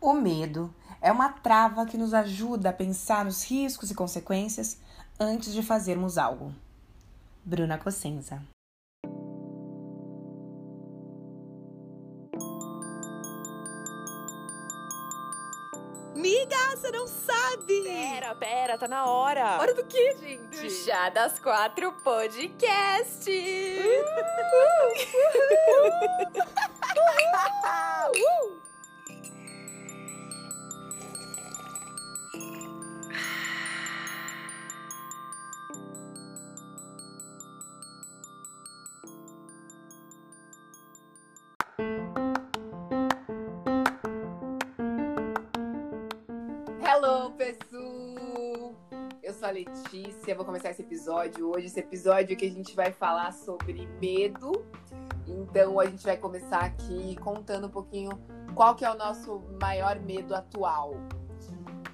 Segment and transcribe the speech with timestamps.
[0.00, 4.78] O medo é uma trava que nos ajuda a pensar nos riscos e consequências
[5.18, 6.54] antes de fazermos algo.
[7.44, 8.40] Bruna Cossenza.
[16.14, 17.82] Miga, você não sabe!
[17.82, 19.58] Pera, pera, tá na hora.
[19.58, 20.62] Hora do quê, gente?
[20.62, 23.28] Do Chá das Quatro Podcast!
[23.28, 24.08] Uh!
[28.04, 28.57] Hello,
[50.38, 51.66] vou começar esse episódio hoje.
[51.66, 54.64] Esse episódio que a gente vai falar sobre medo.
[55.26, 58.10] Então a gente vai começar aqui contando um pouquinho
[58.54, 60.94] qual que é o nosso maior medo atual.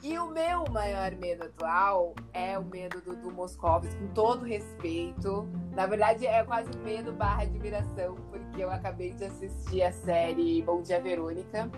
[0.02, 5.48] E o meu maior medo atual é o medo do, do Moscovitz, com todo respeito.
[5.72, 10.82] Na verdade, é quase medo barra admiração, porque eu acabei de assistir a série Bom
[10.82, 11.70] Dia Verônica.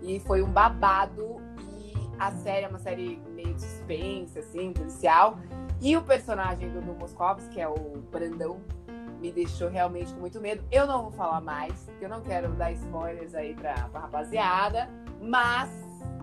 [0.00, 1.42] E foi um babado.
[1.74, 5.36] E a série é uma série meio suspense, assim, policial.
[5.82, 7.74] E o personagem do, do Moscovitz, que é o
[8.08, 8.60] Brandão,
[9.20, 10.64] me deixou realmente com muito medo.
[10.70, 14.88] Eu não vou falar mais, porque eu não quero dar spoilers aí pra, pra rapaziada.
[15.20, 15.70] Mas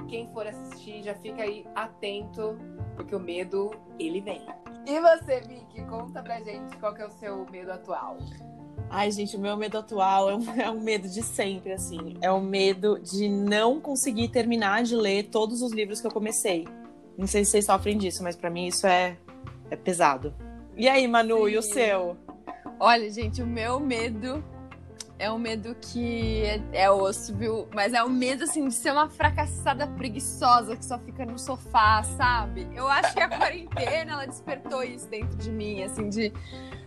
[0.07, 2.57] quem for assistir já fica aí atento,
[2.95, 4.41] porque o medo, ele vem.
[4.87, 8.17] E você, Vicky, conta pra gente qual que é o seu medo atual.
[8.89, 12.15] Ai, gente, o meu medo atual é um, é um medo de sempre, assim.
[12.21, 16.65] É o medo de não conseguir terminar de ler todos os livros que eu comecei.
[17.17, 19.17] Não sei se vocês sofrem disso, mas pra mim isso é,
[19.69, 20.33] é pesado.
[20.75, 21.51] E aí, Manu, Sim.
[21.51, 22.17] e o seu?
[22.79, 24.43] Olha, gente, o meu medo
[25.19, 27.67] é um medo que é, é osso, viu?
[27.75, 32.01] Mas é um medo, assim, de ser uma fracassada preguiçosa que só fica no sofá,
[32.03, 32.65] sabe?
[32.73, 36.31] Eu acho que a quarentena, ela despertou isso dentro de mim, assim, de...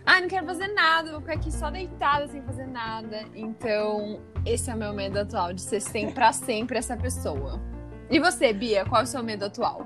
[0.03, 3.23] Ah, não quero fazer nada, vou ficar aqui só deitada sem fazer nada.
[3.35, 7.61] Então, esse é o meu medo atual, de ser sempre, pra sempre essa pessoa.
[8.09, 9.85] E você, Bia, qual é o seu medo atual?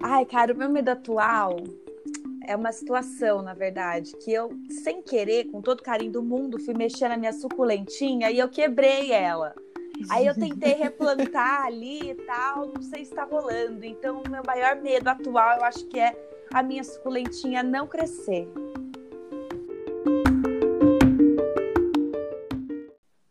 [0.00, 1.56] Ai, cara, o meu medo atual
[2.48, 4.50] é uma situação, na verdade, que eu,
[4.82, 9.12] sem querer, com todo carinho do mundo, fui mexer na minha suculentinha e eu quebrei
[9.12, 9.54] ela.
[10.08, 13.84] Aí eu tentei replantar ali e tal, não sei se tá rolando.
[13.84, 16.16] Então, o meu maior medo atual, eu acho que é
[16.50, 18.48] a minha suculentinha não crescer.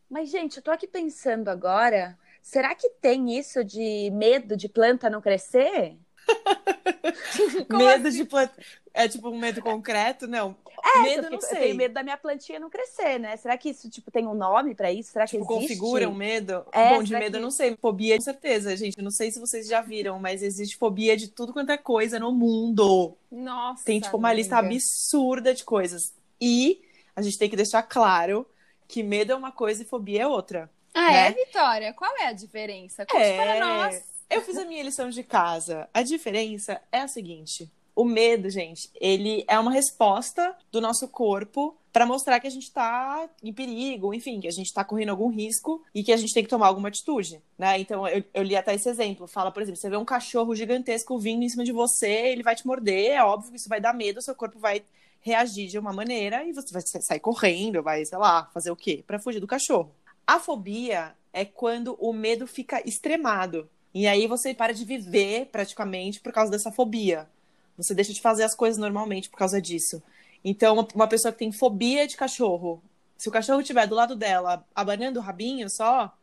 [0.07, 5.09] Mas, gente, eu tô aqui pensando agora, será que tem isso de medo de planta
[5.09, 5.97] não crescer?
[7.69, 8.53] medo de planta.
[8.93, 10.25] É tipo um medo concreto?
[10.27, 10.55] Não.
[10.95, 11.59] É, medo, eu, não fico- eu sei.
[11.59, 13.35] tenho medo da minha plantinha não crescer, né?
[13.37, 15.11] Será que isso, tipo, tem um nome pra isso?
[15.11, 15.67] Será que Tipo, existe?
[15.77, 16.65] configura um medo?
[16.71, 17.75] É, Bom, de medo eu que- não sei.
[17.79, 18.97] Fobia, com certeza, gente.
[18.97, 22.19] Eu não sei se vocês já viram, mas existe fobia de tudo quanto é coisa
[22.19, 23.15] no mundo.
[23.31, 26.13] Nossa, Tem, tipo, uma lista absurda de coisas.
[26.41, 26.81] E
[27.15, 28.45] a gente tem que deixar claro
[28.87, 30.69] que medo é uma coisa e fobia é outra.
[30.93, 31.27] Ah, né?
[31.27, 31.93] é, Vitória?
[31.93, 33.05] Qual é a diferença?
[33.05, 33.37] Conte É.
[33.37, 34.03] para nós.
[34.29, 35.87] Eu fiz a minha lição de casa.
[35.93, 41.75] A diferença é a seguinte: o medo, gente, ele é uma resposta do nosso corpo
[41.91, 45.29] para mostrar que a gente tá em perigo, enfim, que a gente tá correndo algum
[45.29, 47.79] risco e que a gente tem que tomar alguma atitude, né?
[47.79, 49.27] Então, eu, eu li até esse exemplo.
[49.27, 52.55] Fala, por exemplo, você vê um cachorro gigantesco vindo em cima de você, ele vai
[52.55, 54.83] te morder, é óbvio que isso vai dar medo, seu corpo vai
[55.21, 59.03] reagir de uma maneira e você vai sair correndo, vai, sei lá, fazer o quê?
[59.07, 59.91] Para fugir do cachorro.
[60.27, 63.67] A fobia é quando o medo fica extremado.
[63.97, 67.27] E aí você para de viver praticamente por causa dessa fobia.
[67.75, 70.03] Você deixa de fazer as coisas normalmente por causa disso.
[70.45, 72.79] Então, uma- pessoa que tem fobia de cachorro,
[73.17, 76.15] se o cachorro estiver do lado dela, abanando o rabinho só,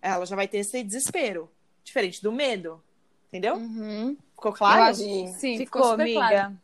[0.00, 1.50] ela já vai ter esse desespero.
[1.82, 2.80] Diferente do medo.
[3.26, 3.56] Entendeu?
[3.56, 4.16] Uhum.
[4.36, 4.94] Ficou Eu claro?
[4.94, 6.20] Sim, ficou, Ficou, super amiga.
[6.28, 6.58] claro.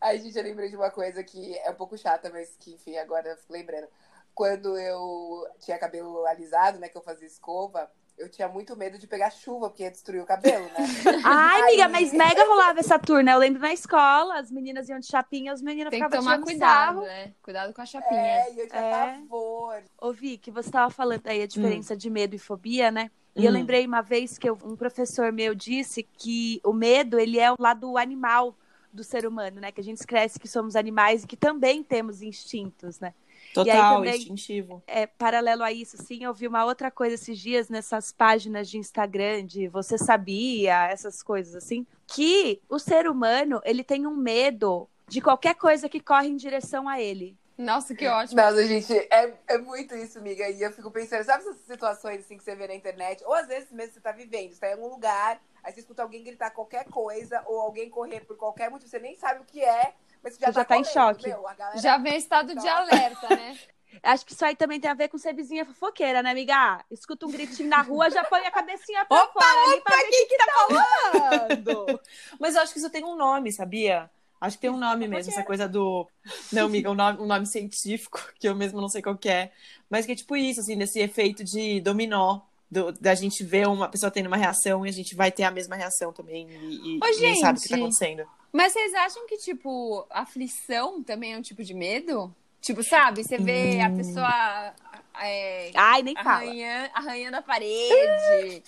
[0.00, 2.96] Aí, gente, eu lembrei de uma coisa que é um pouco chata, mas que, enfim,
[2.96, 3.86] agora eu fico lembrando.
[4.34, 9.06] Quando eu tinha cabelo alisado, né, que eu fazia escova, eu tinha muito medo de
[9.06, 10.74] pegar chuva, porque ia destruir o cabelo, né?
[11.24, 13.30] Ai, amiga, mas mega rolava essa turma.
[13.30, 16.32] Eu lembro na escola, as meninas iam de chapinha, os meninos Tem que ficavam tomar
[16.38, 17.02] tirando cuidado, sarro.
[17.02, 17.32] né?
[17.42, 18.20] Cuidado com a chapinha.
[18.20, 18.90] É, e eu tinha É.
[18.90, 19.82] pavor.
[20.00, 23.10] Ô, Vi, que você tava falando aí a diferença de medo e fobia, né?
[23.36, 23.54] E eu Hum.
[23.54, 27.56] lembrei uma vez que eu- um professor meu disse que o medo, ele é o
[27.58, 28.56] lado animal
[28.92, 29.72] do ser humano, né?
[29.72, 33.12] Que a gente cresce que somos animais e que também temos instintos, né?
[33.54, 34.82] Total, também- instintivo.
[34.86, 38.76] É, paralelo a isso, sim, eu vi uma outra coisa esses dias nessas páginas de
[38.78, 44.88] Instagram de você sabia, essas coisas assim, que o ser humano, ele tem um medo
[45.08, 47.36] de qualquer coisa que corre em direção a ele.
[47.56, 48.40] Nossa, que ótimo.
[48.40, 50.48] Nossa, gente, é, é muito isso, amiga.
[50.50, 53.22] E eu fico pensando, sabe essas situações assim que você vê na internet?
[53.24, 56.02] Ou às vezes mesmo você tá vivendo, você tá em algum lugar, aí você escuta
[56.02, 59.62] alguém gritar qualquer coisa, ou alguém correr por qualquer motivo, você nem sabe o que
[59.62, 59.94] é,
[60.24, 61.28] mas você já Você tá, já tá em correndo, choque.
[61.28, 63.56] meu, galera- Já vem estado de alerta, né?
[64.02, 66.84] Acho que isso aí também tem a ver com ser vizinha fofoqueira, né, amiga?
[66.90, 70.02] Escuta um gritinho na rua, já põe a cabecinha pra Opa, fora ali pra ver
[70.02, 72.00] o que, que tá falando.
[72.40, 74.10] Mas eu acho que isso tem um nome, sabia?
[74.40, 76.06] Acho que tem um nome mesmo, essa coisa do.
[76.52, 79.52] Não, amiga, um nome, um nome científico, que eu mesmo não sei qual que é.
[79.88, 82.40] Mas que é tipo isso, assim, desse efeito de dominó.
[82.74, 85.50] Do- da gente ver uma pessoa tendo uma reação e a gente vai ter a
[85.50, 86.48] mesma reação também.
[86.50, 87.84] E, e Ô, ninguém sabe o que tá gente.
[87.84, 88.28] acontecendo.
[88.52, 92.34] Mas vocês acham que, tipo, aflição também é um tipo de medo?
[92.60, 93.22] Tipo, sabe?
[93.22, 94.74] Você vê a pessoa
[95.20, 96.28] é, Ai, nem fala.
[96.38, 98.62] arranhando, arranhando a parede.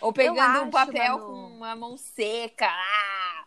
[0.00, 1.26] ou pegando um acho, papel Manu.
[1.26, 2.66] com uma mão seca.
[2.68, 3.44] Ah!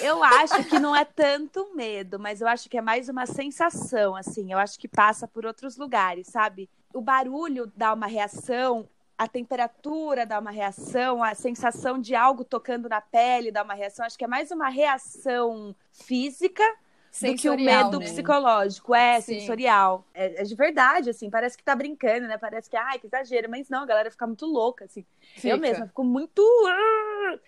[0.00, 4.16] Eu acho que não é tanto medo, mas eu acho que é mais uma sensação,
[4.16, 4.52] assim.
[4.52, 6.68] Eu acho que passa por outros lugares, sabe?
[6.92, 8.88] O barulho dá uma reação,
[9.22, 14.04] a temperatura dá uma reação, a sensação de algo tocando na pele dá uma reação.
[14.04, 18.06] Acho que é mais uma reação física do que o Sensorial, medo né?
[18.06, 18.92] psicológico.
[18.92, 19.38] É, Sim.
[19.38, 20.04] sensorial.
[20.12, 21.30] É, é de verdade, assim.
[21.30, 22.36] Parece que tá brincando, né?
[22.36, 23.48] Parece que, ai, que exagero.
[23.48, 25.04] Mas não, a galera fica muito louca, assim.
[25.36, 25.50] Fica.
[25.50, 26.42] Eu mesma fico muito.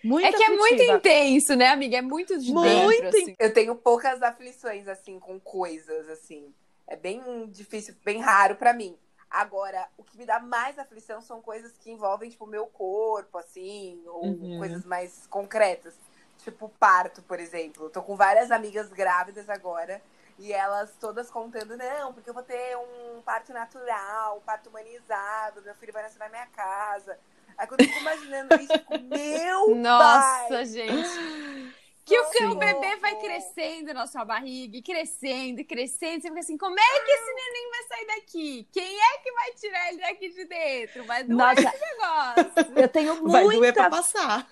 [0.04, 1.96] muito É que é muito intenso, né, amiga?
[1.96, 3.34] É muito de Muito dentro, assim.
[3.36, 6.54] Eu tenho poucas aflições, assim, com coisas, assim.
[6.86, 8.96] É bem difícil, bem raro pra mim.
[9.34, 13.36] Agora, o que me dá mais aflição são coisas que envolvem, tipo, o meu corpo,
[13.38, 14.54] assim, ou Uhum.
[14.54, 15.98] coisas mais concretas.
[16.38, 17.90] Tipo, parto, por exemplo.
[17.90, 20.00] Tô com várias amigas grávidas agora.
[20.38, 25.62] E elas todas contando, não, porque eu vou ter um parto natural, um parto humanizado,
[25.62, 27.18] meu filho vai nascer na minha casa.
[27.56, 30.64] Aí quando eu fico imaginando isso, eu fico, meu Nossa, pai!
[30.64, 31.74] gente.
[32.04, 36.20] Que o bebê vai crescendo na sua barriga, e crescendo, e crescendo.
[36.22, 38.68] Você fica assim, como é que esse neném vai sair daqui?
[38.72, 41.04] Quem é que vai tirar ele daqui de dentro?
[41.04, 41.60] Vai doer Nossa.
[41.60, 42.72] esse negócio.
[42.76, 44.48] Eu tenho Vai doer pra muita, passar.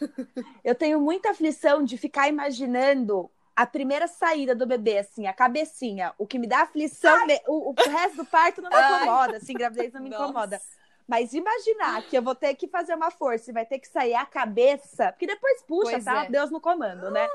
[0.65, 6.15] eu tenho muita aflição de ficar imaginando a primeira saída do bebê, assim, a cabecinha.
[6.17, 9.93] O que me dá aflição, o, o resto do parto não me incomoda, assim, gravidez
[9.93, 10.61] não me incomoda.
[11.07, 14.15] Mas imaginar que eu vou ter que fazer uma força e vai ter que sair
[14.15, 16.25] a cabeça, porque depois puxa, Pois tá?
[16.25, 16.31] é.
[16.31, 17.29] Deus no comando, né?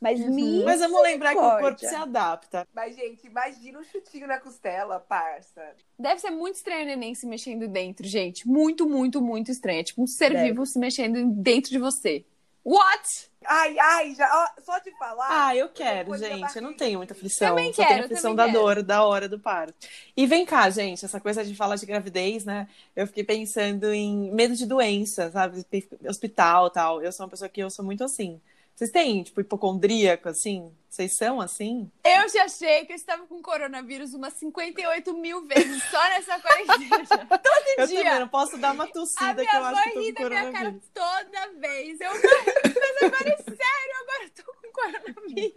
[0.00, 0.30] Mas Uhum.
[0.30, 2.66] me Mas vamos lembrar que o corpo se adapta.
[2.72, 5.74] Mas, gente, imagina um chutinho na costela, parça.
[5.98, 8.46] Deve ser muito estranho o neném se mexendo dentro, gente.
[8.46, 9.80] Muito, muito, muito estranho.
[9.80, 10.50] É tipo um ser Deve.
[10.50, 12.24] vivo se mexendo dentro de você.
[12.68, 13.30] What?
[13.46, 15.26] Ai, ai, já, ó, só de falar.
[15.30, 16.54] Ah, eu quero, gente.
[16.54, 17.48] Eu não tenho muita aflição.
[17.48, 18.58] Também Só quero, tenho aflição da quero.
[18.58, 19.74] dor, da hora do parto.
[20.14, 22.68] E vem cá, gente, essa coisa de falar de gravidez, né?
[22.94, 25.64] Eu fiquei pensando em medo de doença, sabe?
[26.06, 27.02] Hospital tal.
[27.02, 28.38] Eu sou uma pessoa que eu sou muito assim.
[28.78, 30.72] Vocês têm, tipo, hipocondríaco, assim?
[30.88, 31.90] Vocês são assim?
[32.04, 37.26] Eu já achei que eu estava com coronavírus umas 58 mil vezes só nessa quarentena.
[37.26, 38.04] Todo Eu dia.
[38.04, 40.52] também não posso dar uma tossida que eu acho que tô ri com da minha
[40.52, 42.00] cara toda vez.
[42.00, 45.52] Eu, mas agora é sério, agora eu tô com coronavírus.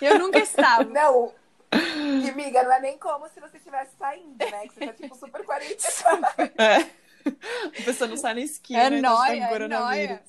[0.00, 0.84] Eu nunca estava.
[0.84, 1.34] Não.
[2.22, 4.68] E, amiga, não é nem como se você estivesse saindo, né?
[4.68, 6.32] Que você tá, tipo, super quarentena.
[6.58, 7.02] É.
[7.80, 10.22] A pessoa não sai na esquina É e já tá nóia, com é nóia.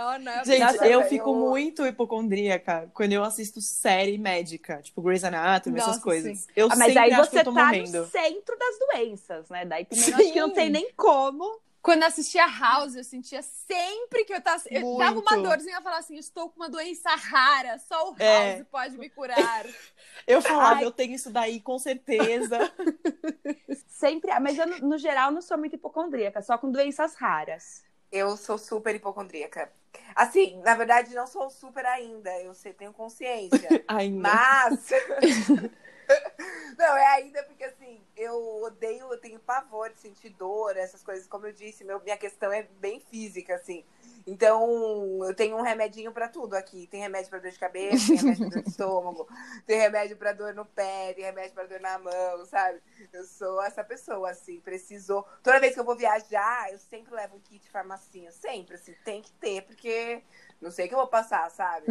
[0.00, 5.02] Oh, não, Gente, Nossa, eu fico eu- muito hipocondríaca quando eu assisto série médica, tipo
[5.02, 6.46] Grey's Anatomy, essas Nossa, coisas.
[6.54, 7.98] Eu Ah, mas sempre aí acho que você eu tô tá morrendo.
[8.00, 9.64] no centro das doenças, né?
[9.64, 11.60] Daí também eu acho que não tem nem como.
[11.80, 14.62] Quando eu assistia House, eu sentia sempre que eu tava.
[14.70, 15.48] Eu dava uma Muito.
[15.48, 18.64] dorzinha e falava assim: estou com uma doença rara, só o House É.
[18.70, 19.64] pode me curar.
[20.26, 20.84] Eu falava, Ai.
[20.84, 22.58] eu tenho isso daí, com certeza.
[23.88, 27.82] Sempre, mas eu, no- no geral, não sou muito hipocondríaca, só com doenças raras.
[28.10, 29.70] Eu sou super hipocondríaca.
[30.14, 32.30] Assim, na verdade, não sou super ainda.
[32.40, 33.68] Eu sei, tenho consciência.
[33.86, 34.20] Ainda.
[34.20, 34.88] Mas.
[36.78, 41.26] Não, é ainda porque assim, eu odeio, eu tenho pavor de sentir dor, essas coisas.
[41.26, 43.84] Como eu disse, meu, minha questão é bem física, assim.
[44.28, 46.86] Então, eu tenho um remedinho pra tudo aqui.
[46.86, 49.28] Tem remédio pra dor de cabeça, tem remédio pra dor de estômago,
[49.66, 52.78] tem remédio pra dor no pé, tem remédio pra dor na mão, sabe?
[53.10, 55.26] Eu sou essa pessoa, assim, precisou.
[55.42, 58.30] Toda vez que eu vou viajar, eu sempre levo um kit farmacinha.
[58.30, 60.22] Sempre, assim, tem que ter, porque
[60.60, 61.86] não sei o que eu vou passar, sabe?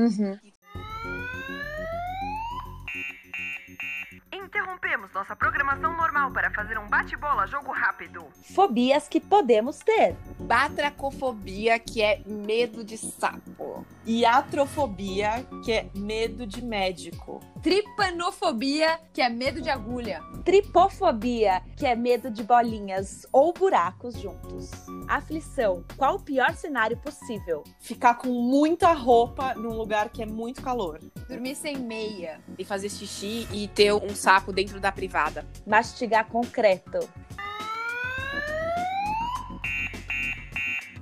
[4.47, 8.25] Interrompemos nossa programação normal para fazer um bate-bola jogo rápido.
[8.55, 10.15] Fobias que podemos ter.
[10.39, 13.85] Batracofobia, que é medo de sapo.
[14.05, 17.41] E atrofobia, que é medo de médico.
[17.61, 20.21] Tripanofobia, que é medo de agulha.
[20.45, 24.71] Tripofobia, que é medo de bolinhas ou buracos juntos.
[25.09, 27.65] Aflição, qual o pior cenário possível?
[27.79, 31.01] Ficar com muita roupa num lugar que é muito calor.
[31.27, 32.39] Dormir sem meia.
[32.57, 35.45] E fazer xixi e ter um sapo carro dentro da privada.
[35.65, 36.99] Mastigar concreto.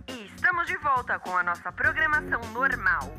[0.08, 3.12] E estamos de volta com a nossa programação normal.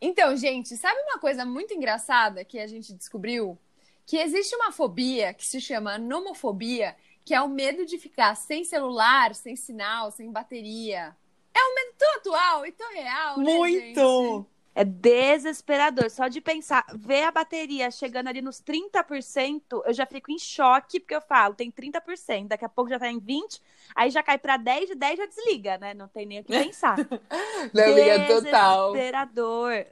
[0.00, 3.58] Então, gente, sabe uma coisa muito engraçada que a gente descobriu?
[4.06, 6.94] Que existe uma fobia que se chama nomofobia,
[7.24, 11.16] que é o medo de ficar sem celular, sem sinal, sem bateria.
[11.52, 13.58] É um medo tão atual e tão real, né, gente?
[13.58, 14.53] Muito!
[14.74, 16.10] É desesperador.
[16.10, 20.98] Só de pensar, ver a bateria chegando ali nos 30%, eu já fico em choque,
[21.00, 23.60] porque eu falo, tem 30%, daqui a pouco já tá em 20%,
[23.94, 25.94] aí já cai pra 10%, de 10% já desliga, né?
[25.94, 27.04] Não tem nem o que pensar.
[27.72, 28.92] Não, amiga, total.
[28.92, 29.86] Desesperador.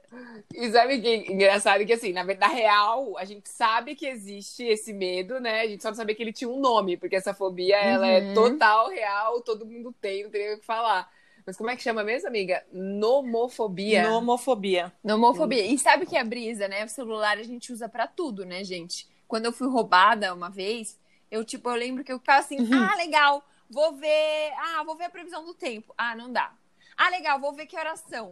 [0.53, 4.63] E sabe que é engraçado que, assim, na verdade, real, a gente sabe que existe
[4.63, 5.61] esse medo, né?
[5.61, 8.21] A gente só não sabia que ele tinha um nome, porque essa fobia, ela é
[8.21, 8.33] Uhum.
[8.33, 11.11] total, real, todo mundo tem, não tem nem o que falar.
[11.45, 12.63] Mas como é que chama mesmo, amiga?
[12.71, 14.09] Nomofobia.
[14.09, 14.93] Nomofobia.
[15.03, 15.65] Nomofobia.
[15.65, 16.85] E sabe o que é brisa, né?
[16.85, 19.07] O celular a gente usa pra tudo, né, gente?
[19.27, 22.95] Quando eu fui roubada uma vez, eu, tipo, eu lembro que eu ficava assim, ah,
[22.95, 24.53] legal, vou ver.
[24.57, 25.93] Ah, vou ver a previsão do tempo.
[25.97, 26.53] Ah, não dá.
[26.97, 27.75] Ah, legal, vou ver que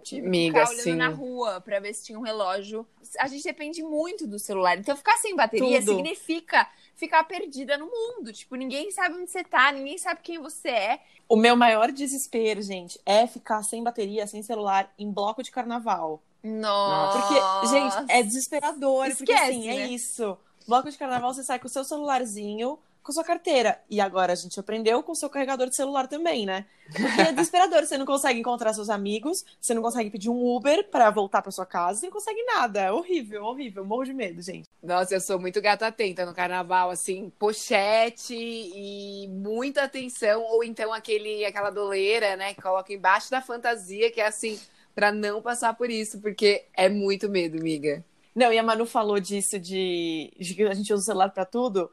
[0.03, 0.95] que Amiga, ficar olhando sim.
[0.95, 2.85] na rua pra ver se tinha um relógio.
[3.19, 4.77] A gente depende muito do celular.
[4.77, 5.95] Então, ficar sem bateria Tudo.
[5.95, 8.31] significa ficar perdida no mundo.
[8.31, 10.99] Tipo, ninguém sabe onde você tá, ninguém sabe quem você é.
[11.27, 16.21] O meu maior desespero, gente, é ficar sem bateria, sem celular, em bloco de carnaval.
[16.43, 17.19] Nossa.
[17.21, 19.07] Porque, gente, é desesperador.
[19.15, 19.87] porque Esquece, assim, é né?
[19.87, 20.37] isso.
[20.67, 23.81] Bloco de carnaval, você sai com o seu celularzinho, com sua carteira.
[23.89, 26.65] E agora a gente aprendeu com o seu carregador de celular também, né?
[26.85, 27.85] Porque é desesperador.
[27.85, 31.51] Você não consegue encontrar seus amigos, você não consegue pedir um Uber pra voltar pra
[31.51, 32.81] sua casa, você não consegue nada.
[32.81, 33.85] É horrível, horrível.
[33.85, 34.67] Morro de medo, gente.
[34.81, 40.93] Nossa, eu sou muito gata atenta no carnaval, assim, pochete e muita atenção, ou então
[40.93, 44.59] aquele, aquela doleira, né, que coloca embaixo da fantasia, que é assim,
[44.93, 48.03] pra não passar por isso, porque é muito medo, amiga.
[48.33, 51.45] Não, e a Manu falou disso de, de que a gente usa o celular pra
[51.45, 51.91] tudo.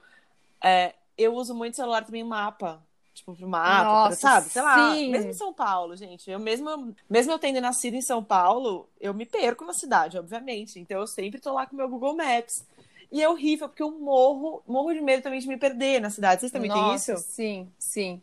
[0.62, 2.82] É, eu uso muito celular também mapa.
[3.14, 4.48] Tipo, pro mapa, pra, Nossa, sabe?
[4.50, 5.10] Sei lá, sim.
[5.10, 6.30] mesmo em São Paulo, gente.
[6.30, 10.78] Eu mesmo, mesmo eu tendo nascido em São Paulo, eu me perco na cidade, obviamente.
[10.78, 12.64] Então eu sempre tô lá com o meu Google Maps.
[13.10, 16.40] E é horrível, porque eu morro, morro de medo também de me perder na cidade.
[16.40, 17.22] Vocês também têm Nossa, isso?
[17.24, 18.22] Sim, sim.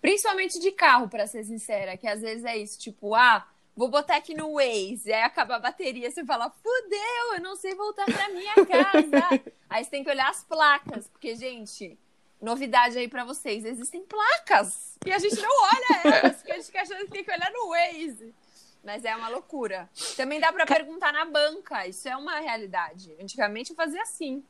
[0.00, 3.46] Principalmente de carro, pra ser sincera, que às vezes é isso, tipo, ah,
[3.78, 7.76] vou botar aqui no Waze, aí acaba a bateria, você fala, fudeu, eu não sei
[7.76, 9.40] voltar pra minha casa.
[9.70, 11.96] aí você tem que olhar as placas, porque, gente,
[12.42, 16.66] novidade aí pra vocês, existem placas e a gente não olha elas, porque a gente
[16.66, 18.34] fica achando que tem que olhar no Waze.
[18.82, 19.88] Mas é uma loucura.
[20.16, 23.14] Também dá pra perguntar na banca, isso é uma realidade.
[23.20, 24.42] Antigamente eu fazia assim.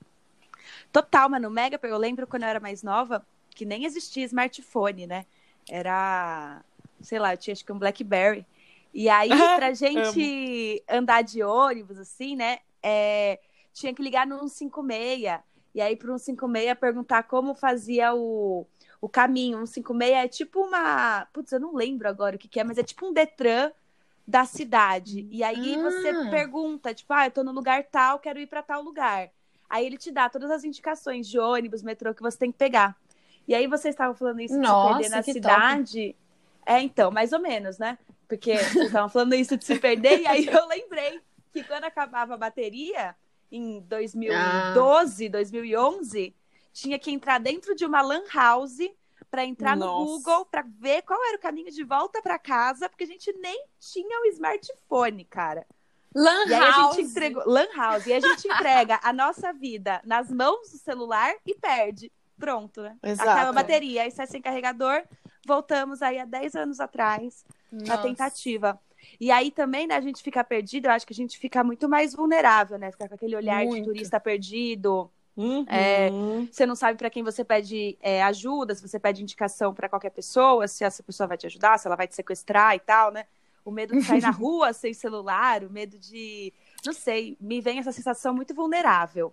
[0.92, 1.50] Total, mano.
[1.50, 5.26] Mega, eu lembro quando eu era mais nova, que nem existia smartphone, né?
[5.68, 6.62] Era,
[7.00, 8.46] sei lá, eu tinha acho que um Blackberry.
[9.00, 12.58] E aí, pra gente andar de ônibus, assim, né?
[12.82, 13.38] é,
[13.72, 15.40] tinha que ligar no 156.
[15.72, 18.66] E aí, pro 156, perguntar como fazia o,
[19.00, 19.64] o caminho.
[19.64, 21.28] 156 é tipo uma.
[21.32, 23.70] Putz, eu não lembro agora o que, que é, mas é tipo um Detran
[24.26, 25.28] da cidade.
[25.30, 26.28] E aí você Ah.
[26.28, 29.30] pergunta, tipo, ah, eu tô no lugar tal, quero ir pra tal lugar.
[29.70, 32.96] Aí ele te dá todas as indicações de ônibus, metrô que você tem que pegar.
[33.46, 36.16] E aí vocês estavam falando isso de se perder na cidade.
[36.66, 37.96] É, então, mais ou menos, né?
[38.28, 41.20] Porque vocês estavam falando isso de se perder, e aí eu lembrei
[41.52, 43.16] que quando acabava a bateria,
[43.50, 46.36] em 2012, 2011,
[46.72, 48.78] tinha que entrar dentro de uma lan house
[49.30, 50.04] para entrar no Nossa.
[50.04, 53.64] Google para ver qual era o caminho de volta para casa, porque a gente nem
[53.78, 55.66] tinha o smartphone, cara.
[56.14, 56.96] Lan E aí a house.
[56.96, 61.34] gente entregou Lan House e a gente entrega a nossa vida nas mãos do celular
[61.46, 62.10] e perde.
[62.38, 62.96] Pronto, né?
[63.02, 63.28] Exato.
[63.28, 65.02] Acaba a bateria, aí sai sem carregador.
[65.46, 68.02] Voltamos aí há 10 anos atrás na Nossa.
[68.02, 68.80] tentativa.
[69.20, 71.88] E aí também, né, a gente fica perdido, eu acho que a gente fica muito
[71.88, 72.90] mais vulnerável, né?
[72.90, 73.76] Ficar com aquele olhar Muito.
[73.76, 75.10] de turista perdido.
[75.36, 75.64] Uhum.
[75.68, 76.10] É,
[76.50, 80.10] Você não sabe para quem você pede é, ajuda, se você pede indicação para qualquer
[80.10, 83.24] pessoa, se essa pessoa vai te ajudar, se ela vai te sequestrar e tal, né?
[83.64, 86.52] O medo de sair na rua sem celular, o medo de.
[86.84, 89.32] Não sei, me vem essa sensação muito vulnerável.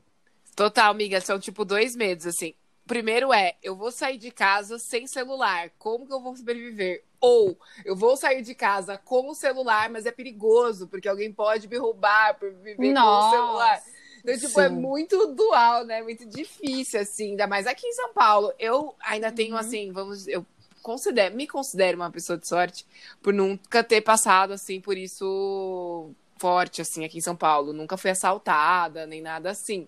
[0.55, 2.53] Total, amiga, são tipo dois medos, assim.
[2.87, 7.03] Primeiro é, eu vou sair de casa sem celular, como que eu vou sobreviver?
[7.19, 11.67] Ou, eu vou sair de casa com o celular, mas é perigoso, porque alguém pode
[11.67, 13.35] me roubar por viver com o Nossa.
[13.35, 13.83] celular.
[14.19, 14.75] Então, tipo, é Sim.
[14.75, 16.03] muito dual, né?
[16.03, 17.31] Muito difícil, assim.
[17.31, 18.53] Ainda mais aqui em São Paulo.
[18.59, 19.59] Eu ainda tenho, Uhum.
[19.59, 20.27] assim, vamos...
[20.27, 20.45] Eu
[20.83, 22.85] considero, me considero uma pessoa de sorte
[23.21, 27.73] por nunca ter passado, assim, por isso forte, assim, aqui em São Paulo.
[27.73, 29.87] Nunca fui assaltada, nem nada assim.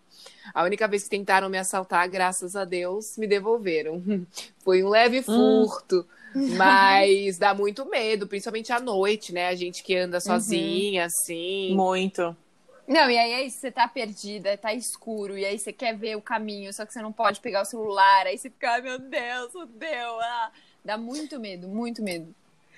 [0.53, 4.01] A única vez que tentaram me assaltar, graças a Deus, me devolveram.
[4.63, 6.05] Foi um leve furto.
[6.57, 9.47] Mas dá muito medo, principalmente à noite, né?
[9.47, 11.73] A gente que anda sozinha, assim.
[11.73, 12.35] Muito.
[12.87, 16.15] Não, e aí é isso, você tá perdida, tá escuro, e aí você quer ver
[16.15, 18.97] o caminho, só que você não pode pegar o celular, aí você fica, ai meu
[18.97, 20.51] Deus, fudeu, ah.
[20.85, 22.33] Dá muito medo, muito medo.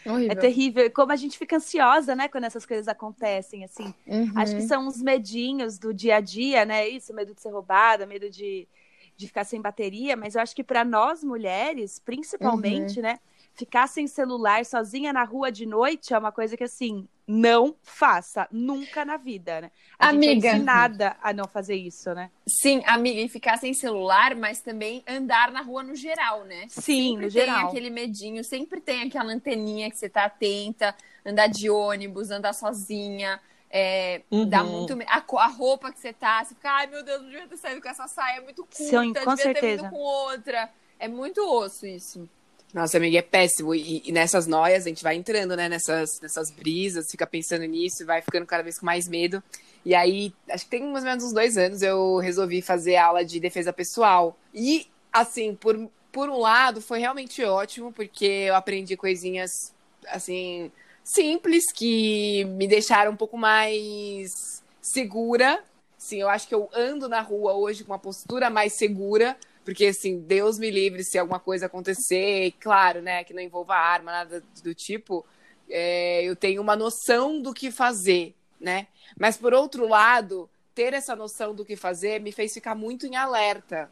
[0.05, 0.31] Horrível.
[0.31, 0.85] É terrível.
[0.85, 3.93] E como a gente fica ansiosa, né, quando essas coisas acontecem, assim.
[4.07, 4.31] Uhum.
[4.35, 6.87] Acho que são os medinhos do dia a dia, né?
[6.87, 8.67] Isso, medo de ser roubada, medo de,
[9.15, 10.15] de ficar sem bateria.
[10.15, 13.19] Mas eu acho que para nós mulheres, principalmente, né?
[13.55, 18.47] Ficar sem celular sozinha na rua de noite é uma coisa que, assim, não faça.
[18.51, 19.71] Nunca na vida, né?
[19.99, 20.47] A gente Amiga.
[20.47, 22.31] é ensinada a não fazer isso, né?
[22.47, 26.67] Sim, amiga, e ficar sem celular, mas também andar na rua no geral, né?
[26.69, 27.67] Sim, sempre no tem geral.
[27.67, 33.39] aquele medinho, sempre tem aquela anteninha que você tá atenta, andar de ônibus, andar sozinha.
[33.69, 34.49] É, Uhum.
[34.49, 34.93] Dá muito.
[35.05, 37.81] A, a roupa que você tá, você fica, ai meu Deus, não devia ter saído
[37.81, 39.83] com essa saia, é muito curta, Sim, com devia ter certeza.
[39.83, 40.71] vindo com outra.
[40.97, 42.27] É muito osso isso.
[42.73, 43.73] Nossa, amiga, é péssimo.
[43.73, 45.67] E, e nessas noias a gente vai entrando, né?
[45.67, 49.41] Nessas, nessas brisas, fica pensando nisso vai ficando cada vez com mais medo.
[49.85, 53.23] E aí, acho que tem mais ou menos uns dois anos, eu resolvi fazer aula
[53.25, 54.37] de defesa pessoal.
[54.53, 59.73] E, assim, por, por um lado, foi realmente ótimo, porque eu aprendi coisinhas,
[60.07, 60.71] assim,
[61.03, 65.63] simples, que me deixaram um pouco mais segura.
[65.97, 69.87] Sim, eu acho que eu ando na rua hoje com uma postura mais segura, porque,
[69.87, 74.11] assim, Deus me livre se alguma coisa acontecer, e claro, né, que não envolva arma,
[74.11, 75.25] nada do tipo,
[75.69, 78.87] é, eu tenho uma noção do que fazer, né?
[79.17, 83.15] Mas, por outro lado, ter essa noção do que fazer me fez ficar muito em
[83.15, 83.91] alerta.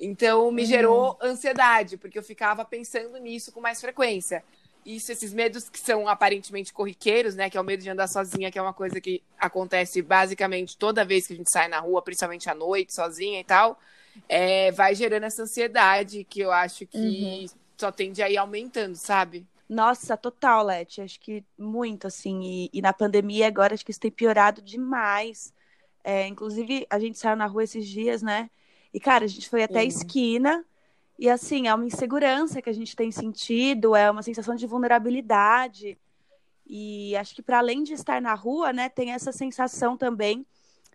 [0.00, 4.44] Então, me gerou ansiedade, porque eu ficava pensando nisso com mais frequência.
[4.84, 7.50] Isso, esses medos que são aparentemente corriqueiros, né?
[7.50, 11.04] Que é o medo de andar sozinha, que é uma coisa que acontece basicamente toda
[11.04, 13.78] vez que a gente sai na rua, principalmente à noite, sozinha e tal,
[14.28, 17.46] é, vai gerando essa ansiedade que eu acho que
[17.76, 19.46] só tende a ir aumentando, sabe?
[19.68, 21.00] Nossa, total, Leti.
[21.00, 22.40] Acho que muito, assim.
[22.42, 25.52] E, e na pandemia agora, acho que isso tem piorado demais.
[26.04, 28.48] É, inclusive, a gente saiu na rua esses dias, né?
[28.94, 29.88] E, cara, a gente foi até a Sim.
[29.88, 30.64] esquina.
[31.18, 35.98] E, assim, é uma insegurança que a gente tem sentido, é uma sensação de vulnerabilidade.
[36.66, 40.46] E acho que, para além de estar na rua, né, tem essa sensação também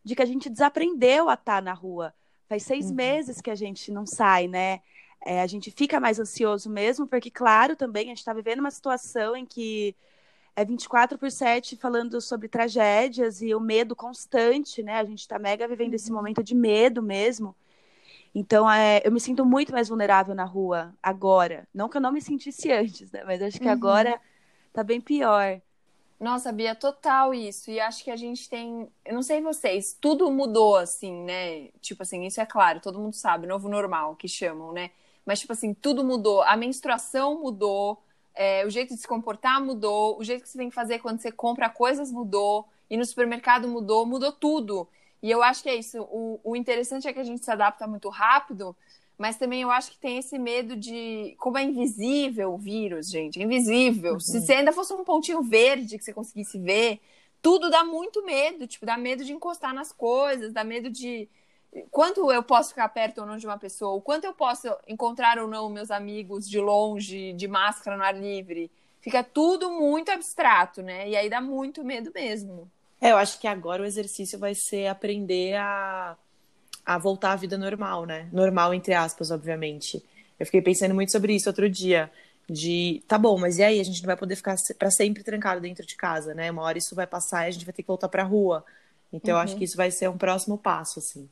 [0.04, 2.14] de que a gente desaprendeu a estar na rua.
[2.52, 2.92] Faz seis Uhum.
[2.92, 4.82] meses que a gente não sai, né?
[5.26, 8.72] É, a gente fica mais ansioso mesmo, porque, claro, também a gente está vivendo uma
[8.72, 9.96] situação em que
[10.56, 14.96] é 24 por 7 falando sobre tragédias e o medo constante, né?
[15.00, 17.56] A gente está mega vivendo esse momento de medo mesmo.
[18.34, 21.68] Então, é, eu me sinto muito mais vulnerável na rua agora.
[21.74, 23.24] Não que eu não me sentisse antes, né?
[23.26, 23.70] Mas acho que Uhum.
[23.70, 24.20] agora
[24.74, 25.62] tá bem pior.
[26.22, 27.72] Nossa, Bia, total isso.
[27.72, 28.88] E acho que a gente tem.
[29.04, 31.70] Eu não sei vocês, tudo mudou, assim, né?
[31.82, 34.92] Tipo assim, isso é claro, todo mundo sabe, novo normal que chamam, né?
[35.26, 36.44] Mas, tipo assim, tudo mudou.
[36.44, 38.04] A menstruação mudou,
[38.36, 41.20] é, o jeito de se comportar mudou, o jeito que você tem que fazer quando
[41.20, 44.88] você compra coisas mudou, e no supermercado mudou, mudou tudo.
[45.24, 46.04] E eu acho que é isso.
[46.04, 48.76] O, o interessante é que a gente se adapta muito rápido,
[49.22, 51.36] mas também eu acho que tem esse medo de.
[51.38, 54.20] Como é invisível o vírus, gente, é invisível.
[54.20, 57.00] Se você ainda fosse um pontinho verde que você conseguisse ver,
[57.40, 58.66] tudo dá muito medo.
[58.66, 61.30] Tipo, dá medo de encostar nas coisas, dá medo de.
[61.92, 65.38] Quanto eu posso ficar perto ou não de uma pessoa, o quanto eu posso encontrar
[65.38, 68.72] ou não meus amigos de longe, de máscara no ar livre.
[69.02, 71.08] Fica tudo muito abstrato, né?
[71.08, 72.70] E aí dá muito medo mesmo.
[73.00, 76.18] É, eu acho que agora o exercício vai ser aprender a,
[76.86, 78.28] a voltar à vida normal, né?
[78.32, 80.04] Normal, entre aspas, obviamente.
[80.40, 82.12] Eu fiquei pensando muito sobre isso outro dia.
[82.50, 83.80] De, tá bom, mas e aí?
[83.80, 86.52] A gente não vai poder ficar pra sempre trancado dentro de casa, né?
[86.52, 88.66] Uma hora isso vai passar e a gente vai ter que voltar pra rua.
[89.14, 91.30] Então, eu acho que isso vai ser um próximo passo, assim.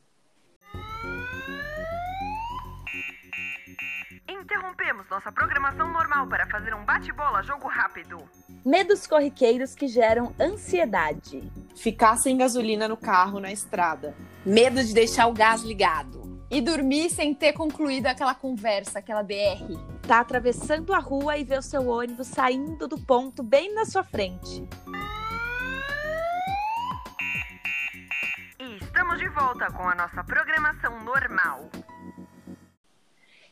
[4.50, 8.18] Interrompemos nossa programação normal para fazer um bate-bola jogo rápido.
[8.66, 11.48] Medos corriqueiros que geram ansiedade.
[11.76, 14.12] Ficar sem gasolina no carro, na estrada.
[14.44, 16.42] Medo de deixar o gás ligado.
[16.50, 19.70] E dormir sem ter concluído aquela conversa, aquela DR.
[20.02, 24.02] Tá atravessando a rua e vê o seu ônibus saindo do ponto bem na sua
[24.02, 24.68] frente.
[28.58, 31.70] E estamos de volta com a nossa programação normal.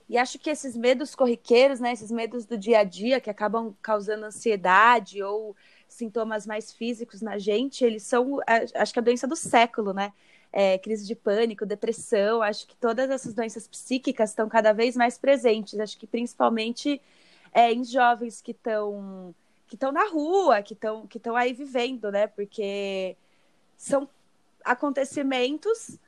[0.09, 3.75] E acho que esses medos corriqueiros, né, esses medos do dia a dia que acabam
[3.83, 5.55] causando ansiedade ou
[5.87, 8.41] sintomas mais físicos na gente, eles são,
[8.75, 10.13] acho que a doença do século, né?
[10.51, 15.19] É, crise de pânico, depressão, acho que todas essas doenças psíquicas estão cada vez mais
[15.19, 15.79] presentes.
[15.79, 17.03] Acho que principalmente
[17.53, 19.35] é, em jovens que estão
[19.67, 22.27] que estão na rua, que estão que estão aí vivendo, né?
[22.27, 23.15] Porque
[23.77, 24.09] são
[24.65, 25.99] acontecimentos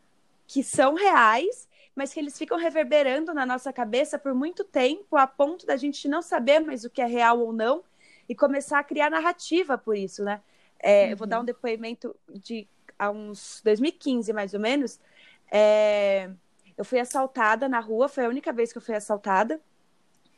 [0.47, 5.27] que são reais mas que eles ficam reverberando na nossa cabeça por muito tempo, a
[5.27, 7.83] ponto da gente não saber mais o que é real ou não,
[8.29, 10.41] e começar a criar narrativa por isso, né?
[10.79, 15.01] É, Eu vou dar um depoimento de há uns 2015 mais ou menos,
[15.51, 16.31] é,
[16.77, 19.61] eu fui assaltada na rua, foi a única vez que eu fui assaltada.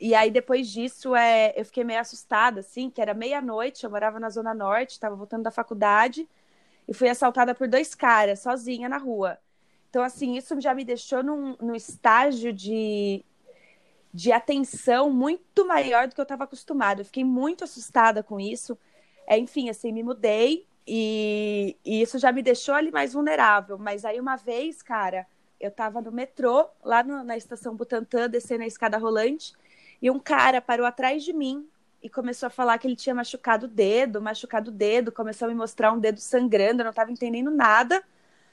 [0.01, 4.19] E aí, depois disso, é, eu fiquei meio assustada, assim, que era meia-noite, eu morava
[4.19, 6.29] na Zona Norte, estava voltando da faculdade,
[6.89, 9.39] e fui assaltada por dois caras, sozinha na rua.
[9.93, 13.23] Então, assim, isso já me deixou num, num estágio de,
[14.11, 17.03] de atenção muito maior do que eu estava acostumada.
[17.03, 18.79] Eu fiquei muito assustada com isso.
[19.27, 23.77] É, enfim, assim, me mudei e, e, isso já me deixou ali mais vulnerável.
[23.77, 25.27] Mas aí, uma vez, cara,
[25.61, 29.53] eu estava no metrô, lá no, na estação Butantã, descendo a escada rolante,
[30.01, 31.69] e um cara parou atrás de mim
[32.03, 35.51] e começou a falar que ele tinha machucado o dedo, machucado o dedo, começou a
[35.51, 38.03] me mostrar um dedo sangrando, eu não estava entendendo nada.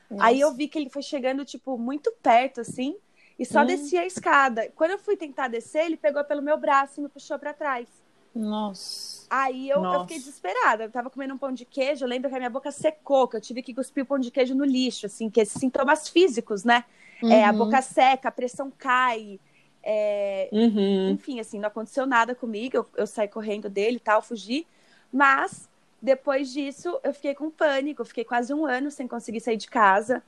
[0.10, 0.26] Nossa.
[0.26, 2.96] Aí eu vi que ele foi chegando, tipo, muito perto, assim,
[3.38, 3.66] e só hum.
[3.66, 4.72] descia a escada.
[4.76, 7.88] Quando eu fui tentar descer, ele pegou pelo meu braço e me puxou para trás.
[8.34, 9.26] Nossa.
[9.30, 10.84] Aí eu, eu, fiquei desesperada.
[10.86, 13.38] Eu tava comendo um pão de queijo, eu lembro que a minha boca secou, que
[13.38, 16.64] eu tive que cuspir o pão de queijo no lixo, assim, que esses sintomas físicos,
[16.64, 16.86] né?
[17.22, 17.32] Uhum.
[17.32, 19.40] É, a boca seca, a pressão cai,
[19.84, 21.12] é, uhum.
[21.12, 22.78] Enfim, assim, não aconteceu nada comigo.
[22.78, 24.68] Eu, eu saí correndo dele e tal, fugi.
[25.12, 25.68] Mas
[26.02, 28.02] depois disso, eu fiquei com pânico.
[28.02, 30.24] Eu fiquei quase um ano sem conseguir sair de casa.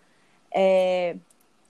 [0.54, 1.16] É,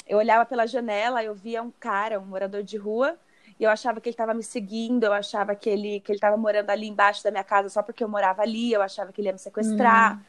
[0.08, 3.16] eu olhava pela janela, eu via um cara, um morador de rua,
[3.60, 5.04] e eu achava que ele estava me seguindo.
[5.04, 8.04] Eu achava que ele que ele estava morando ali embaixo da minha casa só porque
[8.04, 8.74] eu morava ali.
[8.74, 10.16] Eu achava que ele ia me sequestrar.
[10.16, 10.22] Uhum.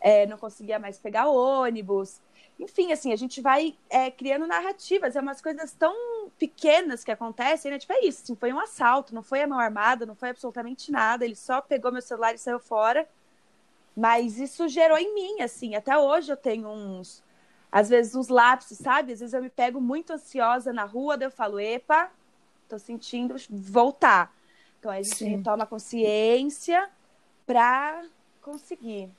[0.00, 2.20] É, não conseguia mais pegar ônibus.
[2.58, 5.94] Enfim, assim, a gente vai é, criando narrativas, é umas coisas tão
[6.38, 7.78] pequenas que acontecem, né?
[7.78, 10.92] Tipo, é isso, assim, foi um assalto, não foi a mão armada, não foi absolutamente
[10.92, 13.08] nada, ele só pegou meu celular e saiu fora.
[13.96, 17.22] Mas isso gerou em mim, assim, até hoje eu tenho uns,
[17.70, 19.12] às vezes uns lapsos, sabe?
[19.12, 22.10] Às vezes eu me pego muito ansiosa na rua, daí eu falo, epa,
[22.68, 24.32] tô sentindo voltar.
[24.78, 25.42] Então a gente Sim.
[25.42, 26.88] toma consciência
[27.46, 28.04] para
[28.40, 29.10] conseguir.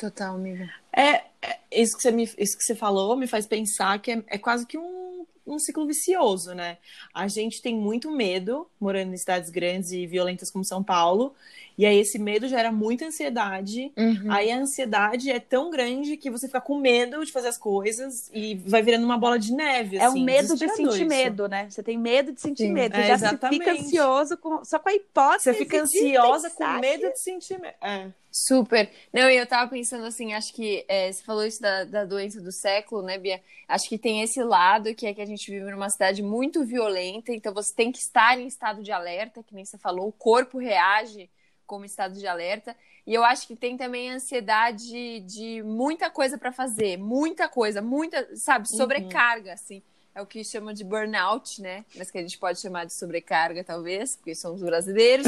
[0.00, 0.66] Total, amiga.
[0.90, 4.22] É, é, isso, que você me, isso que você falou me faz pensar que é,
[4.28, 6.78] é quase que um, um ciclo vicioso, né?
[7.12, 11.34] A gente tem muito medo morando em cidades grandes e violentas como São Paulo,
[11.76, 13.92] e aí esse medo gera muita ansiedade.
[13.94, 14.32] Uhum.
[14.32, 18.30] Aí a ansiedade é tão grande que você fica com medo de fazer as coisas
[18.32, 19.98] e vai virando uma bola de neve.
[19.98, 21.06] É assim, o medo de sentir isso.
[21.06, 21.68] medo, né?
[21.68, 22.96] Você tem medo de sentir Sim, medo.
[22.96, 25.44] Você é, já fica ansioso com, só com a hipótese.
[25.44, 27.76] Você fica ansiosa com medo de sentir medo.
[27.82, 28.08] É.
[28.32, 28.90] Super.
[29.12, 32.52] Não, eu tava pensando assim, acho que é, você falou isso da, da doença do
[32.52, 33.42] século, né, Bia?
[33.66, 37.32] Acho que tem esse lado que é que a gente vive numa cidade muito violenta,
[37.32, 40.58] então você tem que estar em estado de alerta, que nem você falou, o corpo
[40.58, 41.28] reage
[41.66, 42.76] como estado de alerta.
[43.04, 47.82] E eu acho que tem também a ansiedade de muita coisa para fazer, muita coisa,
[47.82, 48.76] muita, sabe, uhum.
[48.76, 49.54] sobrecarga, uhum.
[49.54, 49.82] assim
[50.20, 51.84] é o que chamam de burnout, né?
[51.96, 55.26] Mas que a gente pode chamar de sobrecarga, talvez, porque somos brasileiros.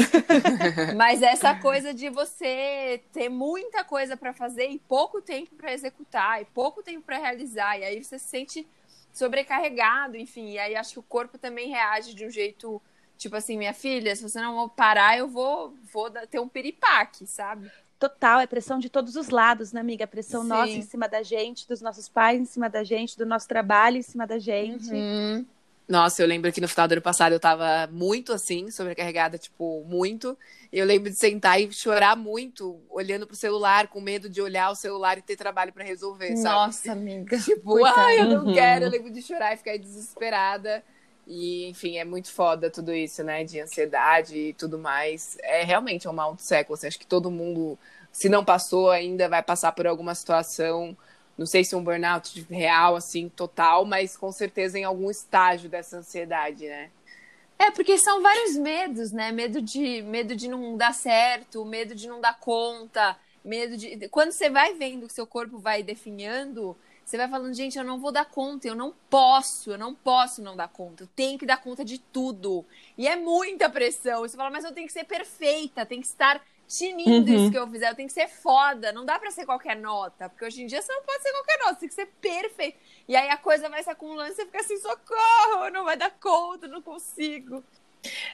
[0.95, 6.41] Mas essa coisa de você ter muita coisa para fazer e pouco tempo para executar,
[6.41, 8.67] e pouco tempo para realizar, e aí você se sente
[9.11, 10.51] sobrecarregado, enfim.
[10.51, 12.81] E aí acho que o corpo também reage de um jeito,
[13.17, 17.71] tipo assim, minha filha, se você não parar, eu vou, vou ter um piripaque, sabe?
[18.09, 20.05] Total, é pressão de todos os lados, né, amiga?
[20.05, 20.47] Pressão Sim.
[20.49, 23.97] nossa em cima da gente, dos nossos pais em cima da gente, do nosso trabalho
[23.97, 24.91] em cima da gente.
[24.91, 25.45] Uhum.
[25.87, 29.83] Nossa, eu lembro que no final do ano passado eu tava muito assim, sobrecarregada, tipo,
[29.85, 30.37] muito.
[30.71, 34.69] E eu lembro de sentar e chorar muito, olhando pro celular, com medo de olhar
[34.69, 36.55] o celular e ter trabalho para resolver, sabe?
[36.55, 37.37] Nossa, amiga.
[37.43, 38.53] Tipo, ai, eu não uhum.
[38.53, 38.85] quero.
[38.85, 40.83] Eu lembro de chorar e ficar desesperada.
[41.25, 43.43] E, enfim, é muito foda tudo isso, né?
[43.43, 45.37] De ansiedade e tudo mais.
[45.41, 46.75] É realmente um mal do século.
[46.75, 47.77] Assim, acho que todo mundo
[48.13, 50.95] se não passou ainda, vai passar por alguma situação,
[51.35, 55.97] não sei se um burnout real, assim, total, mas com certeza em algum estágio dessa
[55.97, 56.91] ansiedade, né?
[57.57, 59.31] É, porque são vários medos, né?
[59.31, 64.07] Medo de, medo de não dar certo, medo de não dar conta, medo de.
[64.09, 67.99] Quando você vai vendo que seu corpo vai definhando, você vai falando, gente, eu não
[67.99, 71.45] vou dar conta, eu não posso, eu não posso não dar conta, eu tenho que
[71.45, 72.63] dar conta de tudo.
[72.95, 74.21] E é muita pressão.
[74.21, 77.37] Você fala, mas eu tenho que ser perfeita, tem que estar tinindo uhum.
[77.37, 80.29] isso que eu fizer, eu tenho que ser foda, não dá pra ser qualquer nota,
[80.29, 82.77] porque hoje em dia você não pode ser qualquer nota, você tem que ser perfeito.
[83.07, 86.11] E aí a coisa vai se acumulando e você fica assim, socorro, não vai dar
[86.11, 87.63] conta, não consigo.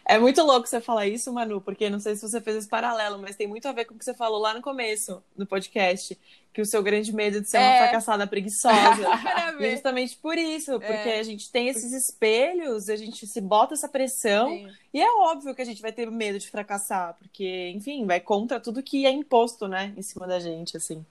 [0.05, 3.19] É muito louco você falar isso, Manu, porque não sei se você fez esse paralelo,
[3.19, 6.17] mas tem muito a ver com o que você falou lá no começo do podcast,
[6.53, 7.61] que o seu grande medo de ser é.
[7.61, 9.07] uma fracassada preguiçosa.
[9.59, 11.19] e justamente por isso, porque é.
[11.19, 14.67] a gente tem esses espelhos, a gente se bota essa pressão, Sim.
[14.93, 18.59] e é óbvio que a gente vai ter medo de fracassar, porque, enfim, vai contra
[18.59, 21.05] tudo que é imposto, né, em cima da gente, assim.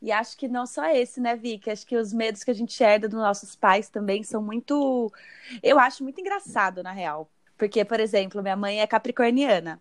[0.00, 1.70] E acho que não só esse, né, Vicky?
[1.70, 5.12] Acho que os medos que a gente herda dos nossos pais também são muito.
[5.62, 7.28] Eu acho muito engraçado, na real.
[7.56, 9.80] Porque, por exemplo, minha mãe é capricorniana.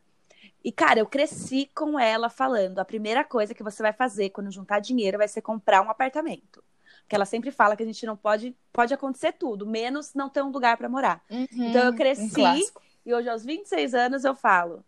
[0.63, 4.51] E, cara, eu cresci com ela falando: a primeira coisa que você vai fazer quando
[4.51, 6.63] juntar dinheiro vai ser comprar um apartamento.
[7.01, 10.41] Porque ela sempre fala que a gente não pode, pode acontecer tudo, menos não ter
[10.41, 11.23] um lugar para morar.
[11.29, 12.81] Uhum, Então eu um cresci clássico.
[13.05, 14.83] e hoje, aos 26 anos, eu falo: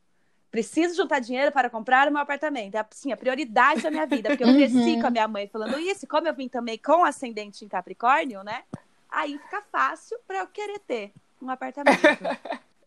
[0.51, 2.75] preciso juntar dinheiro para comprar o meu apartamento.
[2.75, 4.31] É assim, a prioridade da minha vida.
[4.31, 4.99] Porque eu cresci Uhum.
[4.99, 8.43] com a minha mãe falando isso, e como eu vim também com ascendente em Capricórnio,
[8.43, 8.63] né?
[9.09, 12.31] Aí fica fácil para eu querer ter um apartamento.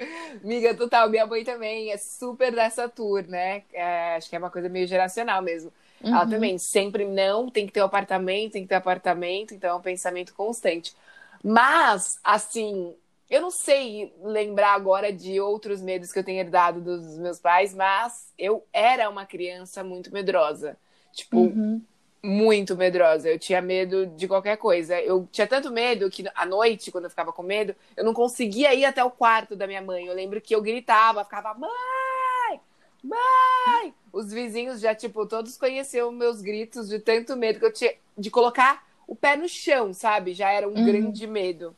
[0.42, 3.62] Amiga, total, minha mãe também é super dessa tour, né?
[3.72, 5.72] É, acho que é uma coisa meio geracional mesmo.
[6.10, 6.26] Ela Uhum.
[6.26, 9.80] também sempre não tem que ter um apartamento, tem que ter apartamento, então é um
[9.80, 10.94] pensamento constante.
[11.42, 12.94] Mas, assim,
[13.32, 17.74] eu não sei lembrar agora de outros medos que eu tenho herdado dos meus pais,
[17.74, 20.76] mas eu era uma criança muito medrosa.
[21.12, 21.82] Tipo, Uhum.
[22.22, 23.28] muito medrosa.
[23.30, 25.00] Eu tinha medo de qualquer coisa.
[25.00, 28.74] Eu tinha tanto medo que à noite, quando eu ficava com medo, eu não conseguia
[28.74, 30.06] ir até o quarto da minha mãe.
[30.06, 32.60] Eu lembro que eu gritava, ficava, mãe!
[33.02, 33.94] Mãe!
[34.12, 38.30] Os vizinhos já, tipo, todos conheciam meus gritos de tanto medo que eu tinha de
[38.30, 40.34] colocar o pé no chão, sabe?
[40.34, 40.84] Já era um Uhum.
[40.84, 41.74] grande medo.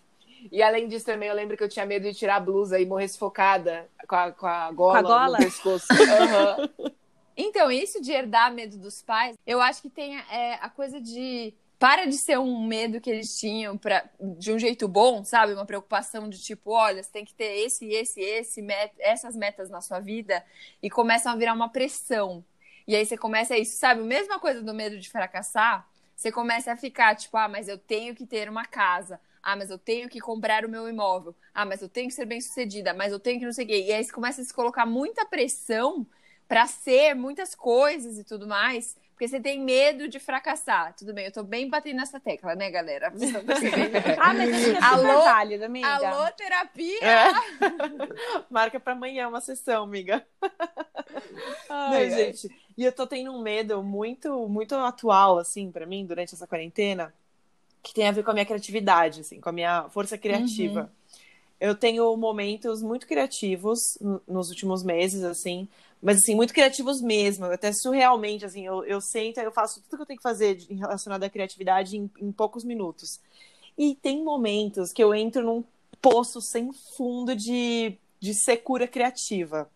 [0.50, 2.86] E além disso, também eu lembro que eu tinha medo de tirar a blusa e
[2.86, 5.38] morrer sufocada com a, com a gola, gola?
[5.38, 5.86] no pescoço.
[6.08, 6.70] Aham.
[7.36, 11.52] Então, isso de herdar medo dos pais, eu acho que tem é, a coisa de.
[11.76, 15.52] Para de ser um medo que eles tinham pra, de um jeito bom, sabe?
[15.52, 19.68] Uma preocupação de tipo, olha, você tem que ter esse, esse, esse, met essas metas
[19.68, 20.42] na sua vida,
[20.80, 22.44] e começam a virar uma pressão.
[22.86, 24.00] E aí você começa isso, sabe?
[24.00, 27.76] A mesma coisa do medo de fracassar, você começa a ficar, tipo, ah, mas eu
[27.76, 29.20] tenho que ter uma casa.
[29.44, 31.34] Ah, mas eu tenho que comprar o meu imóvel.
[31.52, 32.94] Ah, mas eu tenho que ser bem sucedida.
[32.94, 33.84] Mas eu tenho que não sei o quê.
[33.88, 36.06] E aí você começa a se colocar muita pressão
[36.48, 40.94] para ser muitas coisas e tudo mais, porque você tem medo de fracassar.
[40.96, 43.12] Tudo bem, eu tô bem batendo nessa tecla, né, galera?
[44.18, 45.22] Ah, mas é Alô?
[45.22, 46.10] válido, amiga.
[46.10, 47.00] Alô, terapia!
[47.00, 47.32] É.
[48.50, 50.26] Marca pra amanhã uma sessão, amiga.
[51.86, 52.32] Não, Ai, ai.
[52.32, 52.48] gente.
[52.76, 57.14] E eu tô tendo um medo muito, muito atual, assim, pra mim, durante essa quarentena,
[57.84, 60.90] que tem a ver com a minha criatividade, assim, com a minha força criativa.
[61.60, 63.78] Eu tenho momentos muito criativos
[64.26, 65.68] nos últimos meses, assim,
[66.02, 69.96] mas assim, muito criativos mesmo, até surrealmente, assim, eu, eu sento e eu faço tudo
[69.98, 73.20] que eu tenho que fazer relacionado à criatividade em, em poucos minutos.
[73.76, 75.62] E tem momentos que eu entro num
[76.00, 79.70] poço sem fundo de, de secura criativa.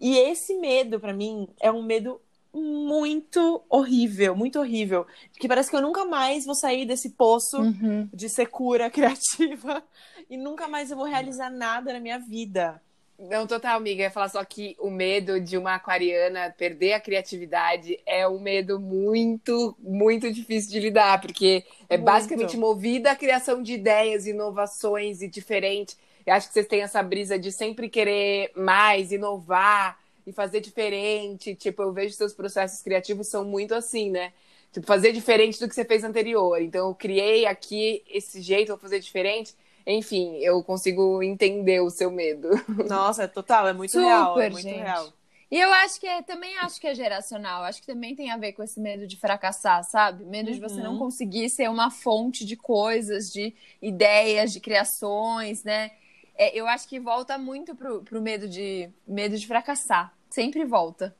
[0.00, 2.20] E esse medo, pra mim, é um medo
[2.54, 5.06] muito horrível, muito horrível.
[5.38, 8.08] Que parece que eu nunca mais vou sair desse poço Uhum.
[8.12, 9.82] de secura criativa
[10.30, 12.80] e nunca mais eu vou realizar nada na minha vida.
[13.16, 14.02] Não, total, amiga.
[14.02, 18.40] Eu ia falar só que o medo de uma aquariana perder a criatividade é um
[18.40, 22.06] medo muito, muito difícil de lidar, porque é Muito.
[22.06, 25.96] basicamente movida a criação de ideias, inovações e diferente.
[26.26, 31.54] Eu acho que vocês têm essa brisa de sempre querer mais, inovar e fazer diferente.
[31.54, 34.32] Tipo, eu vejo seus processos criativos são muito assim, né?
[34.72, 36.60] Tipo, fazer diferente do que você fez anterior.
[36.60, 39.54] Então, eu criei aqui esse jeito, vou fazer diferente.
[39.86, 42.48] Enfim, eu consigo entender o seu medo.
[42.82, 44.74] Nossa, é total, é muito Super, real, é muito gente.
[44.74, 45.14] real.
[45.50, 47.62] E eu acho que é, também acho que é geracional.
[47.64, 50.24] Acho que também tem a ver com esse medo de fracassar, sabe?
[50.24, 50.82] Medo de você Uhum.
[50.82, 55.90] não conseguir ser uma fonte de coisas, de ideias, de criações, né?
[56.36, 60.12] É, eu acho que volta muito pro, pro medo de medo de fracassar.
[60.30, 61.16] Sempre volta.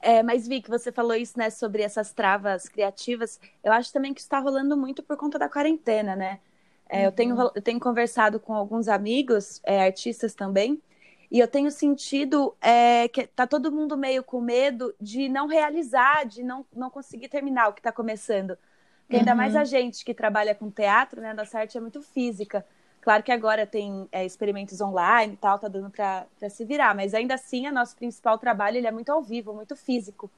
[0.00, 3.40] É, mas vi que você falou isso, né, sobre essas travas criativas.
[3.62, 6.40] Eu acho também que está rolando muito por conta da quarentena, né?
[6.88, 10.82] É, eu, tenho, ro- eu tenho conversado com alguns amigos, é, artistas também,
[11.30, 16.24] e eu tenho sentido é, que tá todo mundo meio com medo de não realizar,
[16.26, 18.56] de não, não conseguir terminar o que está começando.
[19.02, 19.34] Porque ainda Uhum.
[19.34, 21.32] mais a gente que trabalha com teatro, né?
[21.34, 22.64] Nossa arte é muito física.
[23.04, 27.12] Claro que agora tem é, experimentos online e tal, tá dando para se virar, mas
[27.12, 30.30] ainda assim, o nosso principal trabalho ele é muito ao vivo, muito físico.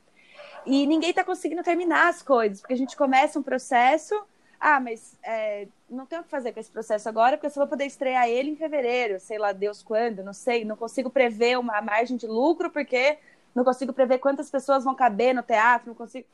[0.66, 4.20] E ninguém tá conseguindo terminar as coisas, porque a gente começa um processo,
[4.58, 7.60] ah, mas é, não tenho o que fazer com esse processo agora, porque eu só
[7.60, 11.56] vou poder estrear ele em fevereiro, sei lá Deus quando, não sei, não consigo prever
[11.60, 13.16] uma margem de lucro, porque
[13.54, 16.26] não consigo prever quantas pessoas vão caber no teatro, não consigo.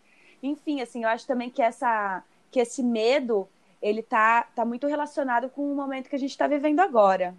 [0.43, 3.47] Enfim, assim, eu acho também que essa que esse medo
[3.83, 7.37] ele tá, tá muito relacionado com o momento que a gente está vivendo agora.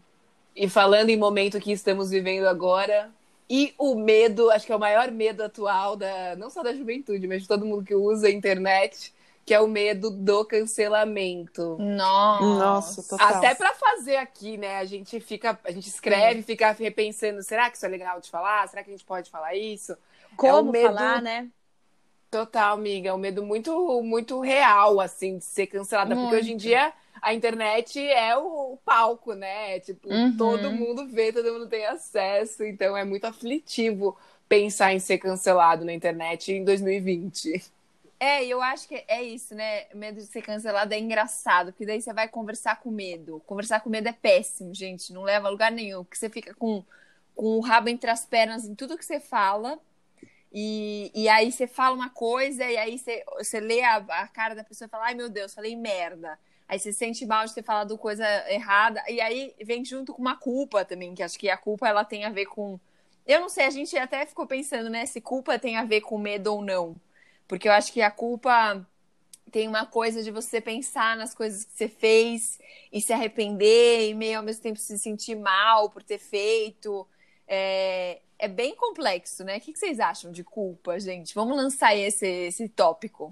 [0.56, 3.12] E falando em momento que estamos vivendo agora,
[3.50, 7.28] e o medo, acho que é o maior medo atual da não só da juventude,
[7.28, 9.14] mas de todo mundo que usa a internet,
[9.46, 11.78] que é o medo do cancelamento.
[11.80, 12.44] Nossa.
[12.46, 13.36] Nossa, total.
[13.38, 14.78] Até pra fazer aqui, né?
[14.78, 18.68] A gente fica, a gente escreve, fica repensando, será que isso é legal de falar?
[18.68, 19.98] Será que a gente pode falar isso?
[20.38, 21.50] Como medo- falar, né?
[22.34, 26.18] Total, amiga, é um medo muito, muito real, assim, de ser cancelada.
[26.18, 26.58] Porque hoje em Muito.
[26.58, 26.92] dia
[27.22, 29.80] a internet é o, o palco, né?
[29.82, 30.34] Tipo, Uhum.
[30.36, 34.18] todo mundo vê, todo mundo tem acesso, então é muito aflitivo
[34.50, 37.62] pensar em ser cancelado na internet em 2020.
[38.20, 39.86] É, eu acho que é isso, né?
[39.94, 43.42] Medo de ser cancelado é engraçado, porque daí você vai conversar com medo.
[43.42, 45.12] Conversar com medo é péssimo, gente.
[45.12, 46.86] Não leva a lugar nenhum, porque você fica com,
[47.36, 49.78] com o rabo entre as pernas em tudo que você fala.
[50.54, 54.54] E, e aí você fala uma coisa, e aí você, você lê a, a cara
[54.54, 56.40] da pessoa e fala, ai meu Deus, falei merda.
[56.68, 60.38] Aí você sente mal de ter falado coisa errada, e aí vem junto com uma
[60.38, 62.80] culpa também, que acho que a culpa ela tem a ver com.
[63.26, 66.18] Eu não sei, a gente até ficou pensando, né, se culpa tem a ver com
[66.18, 66.96] medo ou não.
[67.48, 68.86] Porque eu acho que a culpa
[69.52, 72.60] tem uma coisa de você pensar nas coisas que você fez
[72.92, 77.08] e se arrepender e meio ao mesmo tempo se sentir mal por ter feito.
[77.48, 79.58] É, é bem complexo, né?
[79.58, 81.34] O que vocês acham de culpa, gente?
[81.34, 83.30] Vamos lançar esse, esse tópico.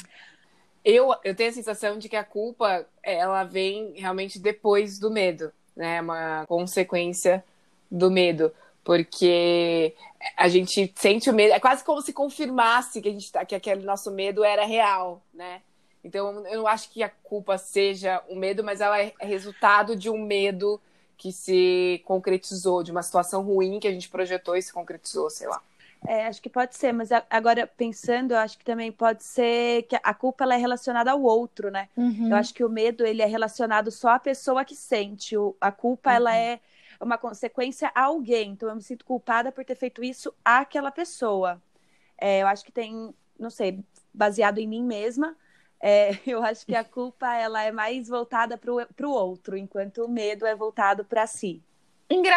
[0.83, 5.51] Eu, eu tenho a sensação de que a culpa ela vem realmente depois do medo,
[5.75, 5.97] né?
[5.97, 7.43] É uma consequência
[7.89, 8.51] do medo,
[8.83, 9.93] porque
[10.37, 13.53] a gente sente o medo, é quase como se confirmasse que a gente tá, que
[13.53, 15.61] aquele nosso medo era real, né?
[16.03, 20.09] Então eu não acho que a culpa seja um medo, mas ela é resultado de
[20.09, 20.81] um medo
[21.21, 25.47] que se concretizou, de uma situação ruim que a gente projetou e se concretizou, sei
[25.47, 25.61] lá.
[26.07, 29.95] É, acho que pode ser, mas agora pensando, eu acho que também pode ser que
[30.01, 31.87] a culpa ela é relacionada ao outro, né?
[31.95, 32.29] Uhum.
[32.31, 35.37] Eu acho que o medo ele é relacionado só à pessoa que sente.
[35.37, 36.15] O, a culpa Uhum.
[36.15, 36.59] ela é
[36.99, 38.49] uma consequência a alguém.
[38.53, 41.61] Então eu me sinto culpada por ter feito isso àquela pessoa.
[42.17, 43.79] É, eu acho que tem, não sei,
[44.11, 45.35] baseado em mim mesma.
[45.81, 50.09] É, eu acho que a culpa ela é mais voltada para o outro, enquanto o
[50.09, 51.63] medo é voltado para si.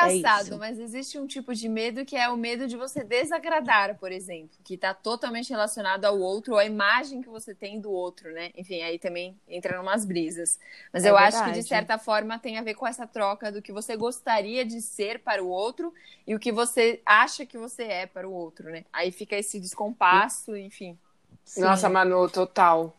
[0.00, 0.56] É Engraçado, isso.
[0.56, 4.56] mas existe um tipo de medo que é o medo de você desagradar, por exemplo,
[4.62, 8.52] que está totalmente relacionado ao outro, ou à imagem que você tem do outro, né?
[8.56, 10.60] Enfim, aí também entra numas brisas.
[10.92, 11.58] Mas É eu acho que, verdade.
[11.58, 15.18] de certa forma, tem a ver com essa troca do que você gostaria de ser
[15.24, 15.92] para o outro
[16.24, 18.84] e o que você acha que você é para o outro, né?
[18.92, 20.96] Aí fica esse descompasso, enfim.
[21.56, 22.94] Nossa, Manu, total.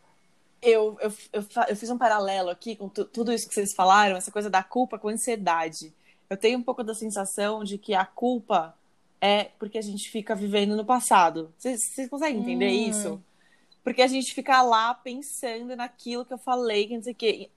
[0.68, 4.18] Eu, eu, eu, eu fiz um paralelo aqui com tu- tudo isso que vocês falaram,
[4.18, 5.94] essa coisa da culpa com ansiedade.
[6.30, 8.76] Eu tenho um pouco da sensação de que a culpa
[9.22, 11.54] é porque a gente fica vivendo no passado.
[11.58, 12.90] Vocês, vocês conseguem entender Hum.
[12.90, 13.24] isso?
[13.84, 17.50] Porque a gente fica lá pensando naquilo que eu falei, que não sei o quê.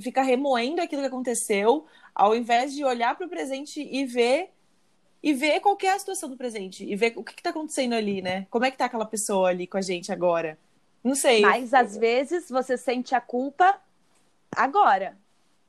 [0.00, 4.50] Fica remoendo aquilo que aconteceu, ao invés de olhar para o presente e ver
[5.22, 7.94] e ver qual que é a situação do presente e ver o que está acontecendo
[7.94, 8.46] ali, né?
[8.50, 10.58] Como é que tá aquela pessoa ali com a gente agora?
[11.02, 11.40] Não sei.
[11.42, 13.78] Mas às vezes você sente a culpa
[14.54, 15.16] agora.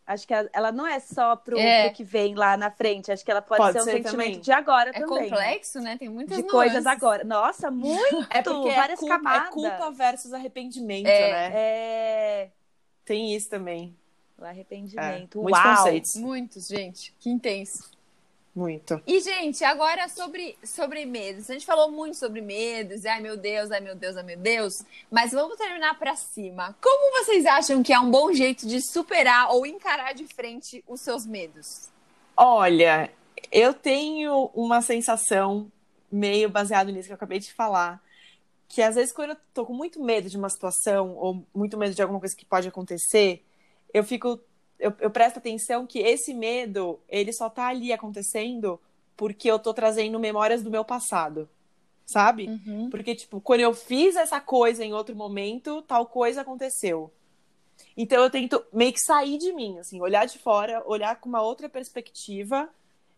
[0.06, 1.88] Acho que ela não é só pro, É.
[1.88, 3.12] pro que vem lá na frente.
[3.12, 4.40] Acho que ela pode, Pode ser um ser sentimento também.
[4.40, 5.24] de agora É também.
[5.24, 5.30] né?
[5.30, 5.98] complexo, né?
[5.98, 6.52] Tem muitas De nuances.
[6.52, 7.24] coisas agora.
[7.26, 8.26] Nossa, muito!
[8.30, 9.50] É porque é várias culpa, é camadas.
[9.50, 11.32] culpa versus arrependimento, É.
[11.32, 11.52] né?
[11.54, 12.50] É.
[13.04, 13.94] Tem isso também.
[14.38, 15.40] O arrependimento.
[15.40, 15.76] É, muitos Uau!
[15.78, 16.16] conceitos.
[16.16, 17.14] Muitos, gente.
[17.20, 17.92] Que intenso.
[18.58, 19.00] Muito.
[19.06, 21.48] E, gente, agora sobre, sobre medos.
[21.48, 23.06] A gente falou muito sobre medos.
[23.06, 24.74] Ai, meu Deus, ai, meu Deus, ai, meu Deus.
[25.12, 26.76] Mas vamos terminar pra cima.
[26.82, 31.02] Como vocês acham que é um bom jeito de superar ou encarar de frente os
[31.02, 31.90] seus medos?
[32.36, 33.12] Olha,
[33.52, 35.72] eu tenho uma sensação
[36.12, 38.02] meio baseado nisso que eu acabei de falar,
[38.68, 41.94] que às vezes quando eu tô com muito medo de uma situação ou muito medo
[41.94, 43.46] de alguma coisa que pode acontecer,
[43.94, 44.40] eu fico
[44.80, 48.80] eu, eu presto atenção que esse medo, ele só tá ali acontecendo
[49.16, 51.50] porque eu tô trazendo memórias do meu passado.
[52.06, 52.48] Sabe?
[52.90, 57.12] Porque, tipo, quando eu fiz essa coisa em outro momento, tal coisa aconteceu.
[57.98, 61.42] Então eu tento meio que sair de mim, assim, olhar de fora, olhar com uma
[61.42, 62.70] outra perspectiva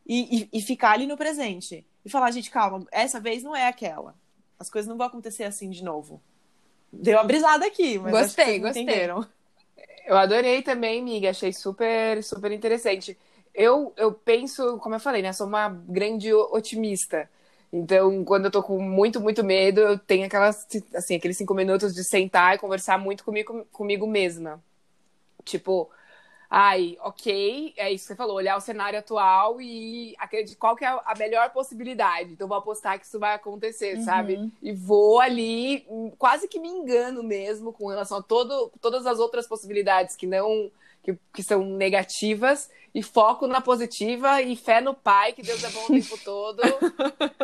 [0.07, 1.85] e, e, e ficar ali no presente.
[2.03, 4.15] E falar, gente, calma, essa vez não é aquela.
[4.57, 6.21] As coisas não vão acontecer assim de novo.
[6.91, 8.83] Deu uma brisada aqui, mas acho que Gostei, vocês gostei.
[8.83, 9.27] entenderam.
[10.09, 11.29] Eu adorei também, miga.
[11.29, 13.15] Achei super, super interessante.
[13.53, 15.31] Eu, eu penso, como eu falei, né?
[15.33, 17.29] Sou uma grande otimista.
[17.71, 21.93] Então, quando eu tô com muito, muito medo, eu tenho aquelas, assim, aqueles cinco minutos
[21.93, 24.59] de sentar e conversar muito comigo, comigo mesma.
[25.45, 25.89] Tipo,
[26.49, 30.83] ai, ok, é isso que você falou, olhar o cenário atual e acreditar qual que
[30.83, 32.31] é a melhor possibilidade.
[32.31, 34.51] Então, vou apostar que isso vai acontecer, sabe?
[34.61, 39.19] E vou ali, hum, quase que me engano mesmo com relação a todo, todas as
[39.19, 40.71] outras possibilidades que não.
[41.01, 45.69] Que, que são negativas, e foco na positiva, e fé no pai, que Deus é
[45.69, 46.61] bom o tempo todo,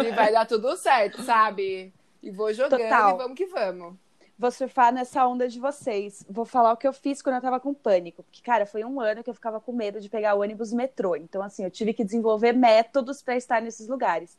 [0.03, 1.93] e vai dar tudo certo, sabe?
[2.22, 3.16] E vou jogando Total.
[3.16, 3.95] e vamos que vamos.
[4.38, 6.26] Vou surfar nessa onda de vocês.
[6.30, 8.22] Vou falar o que eu fiz quando eu tava com pânico.
[8.24, 11.16] Porque, cara, foi um ano que eu ficava com medo de pegar ônibus e metrô.
[11.16, 14.38] Então, assim, eu tive que desenvolver métodos para estar nesses lugares.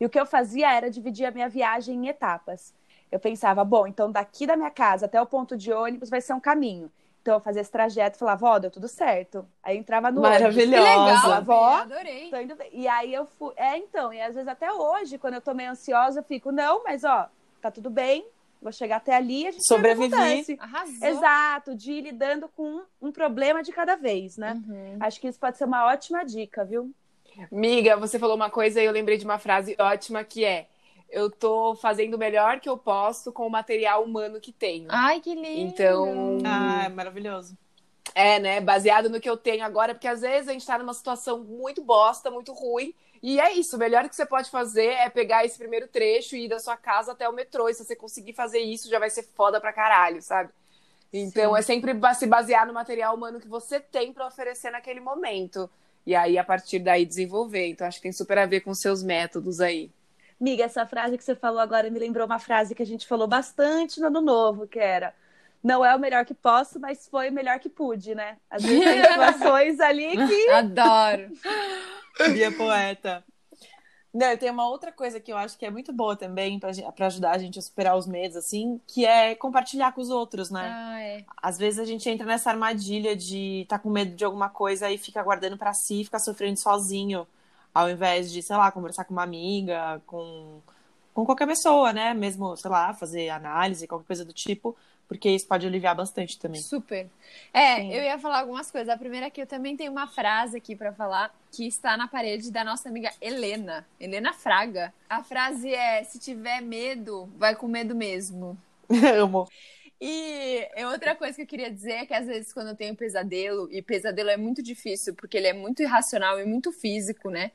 [0.00, 2.74] E o que eu fazia era dividir a minha viagem em etapas.
[3.10, 6.34] Eu pensava, bom, então daqui da minha casa até o ponto de ônibus vai ser
[6.34, 6.90] um caminho.
[7.22, 9.46] Então eu fazia esse trajeto e falava, vó, deu tudo certo.
[9.62, 10.54] Aí eu entrava no ônibus.
[10.54, 10.82] Que Maravilhosa.
[10.82, 11.66] legal, Avó.
[11.74, 12.30] adorei.
[12.30, 12.70] Tô indo bem.
[12.72, 13.52] E aí eu fui.
[13.56, 16.84] É, então, e às vezes até hoje, quando eu tô meio ansiosa, eu fico, não,
[16.84, 17.28] mas ó,
[17.60, 18.26] tá tudo bem,
[18.60, 19.62] vou chegar até ali e a gente.
[20.58, 21.08] Arrasou.
[21.08, 24.60] Exato, de ir lidando com um problema de cada vez, né?
[24.68, 24.96] Uhum.
[25.00, 26.92] Acho que isso pode ser uma ótima dica, viu?
[27.50, 30.66] Miga, você falou uma coisa e eu lembrei de uma frase ótima que é:
[31.08, 34.86] Eu tô fazendo o melhor que eu posso com o material humano que tenho.
[34.90, 35.70] Ai, que lindo.
[35.70, 37.56] Então, Ah, é maravilhoso.
[38.14, 38.60] é, né?
[38.60, 41.82] Baseado no que eu tenho agora, porque às vezes a gente tá numa situação muito
[41.82, 42.92] bosta, muito ruim.
[43.22, 46.44] E é isso, o melhor que você pode fazer é pegar esse primeiro trecho e
[46.44, 47.68] ir da sua casa até o metrô.
[47.68, 50.50] E se você conseguir fazer isso, já vai ser foda pra caralho, sabe?
[51.12, 55.68] Então é sempre se basear no material humano que você tem pra oferecer naquele momento.
[56.06, 57.66] E aí, a partir daí, desenvolver.
[57.66, 59.90] Então, acho que tem super a ver com seus métodos aí.
[60.40, 63.26] Miga, essa frase que você falou agora me lembrou uma frase que a gente falou
[63.26, 65.12] bastante no ano novo, que era
[65.62, 68.36] não é o melhor que posso, mas foi o melhor que pude, né?
[68.50, 71.32] Às vezes tem situações ali que Adoro.
[72.32, 73.24] Bia poeta.
[74.12, 77.32] Não, tem uma outra coisa que eu acho que é muito boa também pra ajudar
[77.32, 80.72] a gente a superar os medos, assim, que é compartilhar com os outros, né?
[80.74, 81.24] Ah, é.
[81.42, 84.96] Às vezes a gente entra nessa armadilha de estar com medo de alguma coisa e
[84.96, 87.26] fica guardando pra si, fica sofrendo sozinho,
[87.74, 90.60] ao invés de, sei lá, conversar com uma amiga, com,
[91.12, 92.14] com qualquer pessoa, né?
[92.14, 94.74] Mesmo, sei lá, fazer análise, qualquer coisa do tipo,
[95.08, 96.60] porque isso pode aliviar bastante também.
[96.60, 97.08] Super.
[97.52, 97.94] É, Sim.
[97.94, 98.90] eu ia falar algumas coisas.
[98.90, 102.06] A primeira é que eu também tenho uma frase aqui pra falar que está na
[102.06, 104.92] parede da nossa amiga Helena, Helena Fraga.
[105.08, 108.56] A frase é: se tiver medo, vai com medo mesmo.
[109.18, 109.48] Amo.
[110.00, 113.68] E outra coisa que eu queria dizer é que às vezes quando eu tenho pesadelo,
[113.72, 117.50] e pesadelo é muito difícil, porque ele é muito irracional e muito físico, né?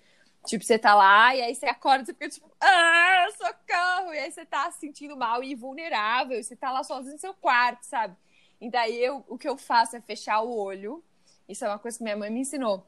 [0.45, 4.13] Tipo, você tá lá e aí você acorda você fica tipo, ah, socorro!
[4.13, 7.19] E aí você tá se sentindo mal e vulnerável, e você tá lá sozinho no
[7.19, 8.15] seu quarto, sabe?
[8.59, 11.03] E daí eu, o que eu faço é fechar o olho.
[11.47, 12.85] Isso é uma coisa que minha mãe me ensinou.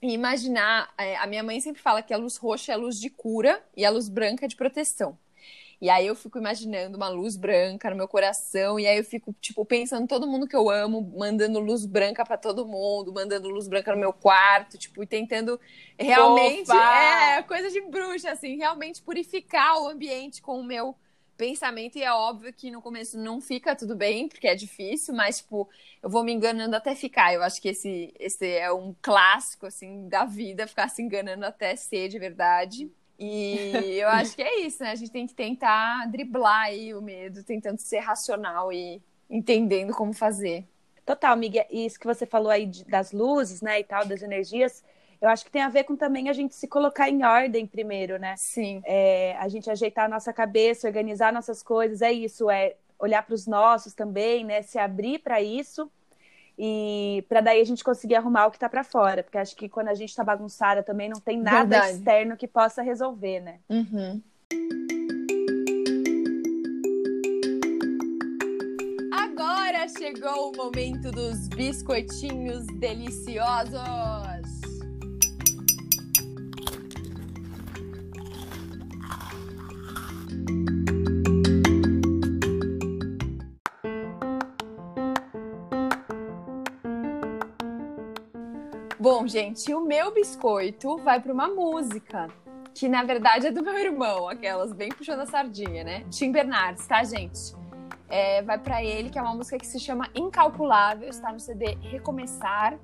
[0.00, 2.98] E imaginar, é, a minha mãe sempre fala que a luz roxa é a luz
[3.00, 5.16] de cura e a luz branca é de proteção.
[5.82, 9.34] E aí eu fico imaginando uma luz branca no meu coração, e aí eu fico,
[9.40, 13.66] tipo, pensando todo mundo que eu amo, mandando luz branca pra todo mundo, mandando luz
[13.66, 15.58] branca no meu quarto, tipo, e tentando
[15.98, 16.66] realmente.
[16.66, 16.78] Fofa!
[16.78, 20.94] É, coisa de bruxa, assim, realmente purificar o ambiente com o meu
[21.36, 21.98] pensamento.
[21.98, 25.68] E é óbvio que no começo não fica tudo bem, porque é difícil, mas, tipo,
[26.00, 27.34] eu vou me enganando até ficar.
[27.34, 31.74] Eu acho que esse, esse é um clássico, assim, da vida, ficar se enganando até
[31.74, 32.88] ser de verdade.
[33.24, 34.90] E eu acho que é isso, né?
[34.90, 39.00] A gente tem que tentar driblar aí o medo, tentando ser racional e
[39.30, 40.64] entendendo como fazer.
[41.06, 41.64] Total, amiga.
[41.70, 44.82] E isso que você falou aí de- das luzes, né, e tal, das energias,
[45.20, 48.18] eu acho que tem a ver com também a gente se colocar em ordem primeiro,
[48.18, 48.34] né?
[48.36, 48.82] Sim.
[48.84, 53.34] É, a gente ajeitar a nossa cabeça, organizar nossas coisas, é isso, é olhar para
[53.34, 54.62] os nossos também, né?
[54.62, 55.88] Se abrir para isso
[56.58, 59.68] e para daí a gente conseguir arrumar o que tá para fora, porque acho que
[59.68, 61.92] quando a gente tá bagunçada também não tem nada Verdade.
[61.92, 63.58] externo que possa resolver, né?
[63.68, 64.20] Uhum.
[69.12, 74.61] Agora chegou o momento dos biscoitinhos deliciosos.
[89.02, 92.28] Bom, gente, o meu biscoito vai para uma música
[92.72, 96.04] que na verdade é do meu irmão, aquelas bem puxando a sardinha, né?
[96.08, 97.52] Tim Bernardes, tá, gente?
[98.08, 101.76] É, vai pra ele, que é uma música que se chama Incalculável, está no CD
[101.80, 102.78] Recomeçar.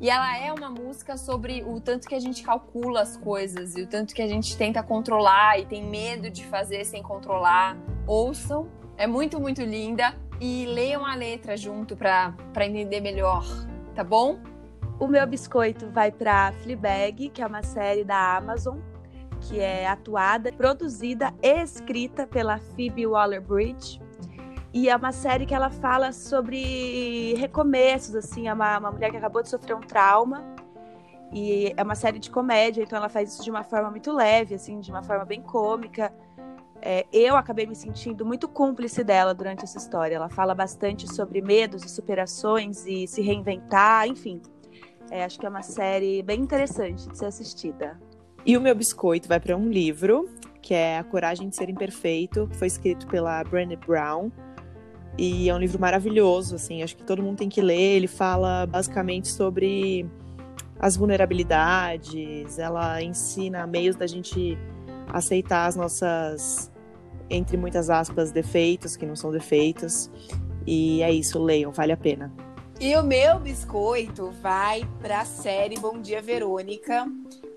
[0.00, 3.82] E ela é uma música sobre o tanto que a gente calcula as coisas e
[3.82, 7.76] o tanto que a gente tenta controlar e tem medo de fazer sem controlar.
[8.06, 10.16] Ouçam, é muito, muito linda.
[10.40, 13.44] E leiam a letra junto pra entender melhor,
[13.94, 14.38] tá bom?
[15.00, 18.78] O meu biscoito vai para Fleabag, que é uma série da Amazon,
[19.40, 24.02] que é atuada, produzida e escrita pela Phoebe Waller-Bridge.
[24.74, 29.16] E é uma série que ela fala sobre recomeços, assim, é uma, uma mulher que
[29.16, 30.44] acabou de sofrer um trauma.
[31.32, 34.56] E é uma série de comédia, então ela faz isso de uma forma muito leve,
[34.56, 36.12] assim, de uma forma bem cômica.
[36.82, 40.16] É, eu acabei me sentindo muito cúmplice dela durante essa história.
[40.16, 44.42] Ela fala bastante sobre medos e superações e se reinventar, enfim.
[45.10, 47.98] É, acho que é uma série bem interessante de ser assistida.
[48.44, 50.28] E o meu biscoito vai para um livro,
[50.62, 54.30] que é A Coragem de Ser Imperfeito, que foi escrito pela Brené Brown.
[55.16, 57.96] E é um livro maravilhoso, assim, acho que todo mundo tem que ler.
[57.96, 60.06] Ele fala basicamente sobre
[60.78, 64.56] as vulnerabilidades, ela ensina meios da gente
[65.08, 66.70] aceitar as nossas,
[67.28, 70.10] entre muitas aspas, defeitos, que não são defeitos.
[70.66, 72.32] E é isso, leiam, vale a pena.
[72.80, 77.08] E o meu biscoito vai para a série Bom Dia Verônica,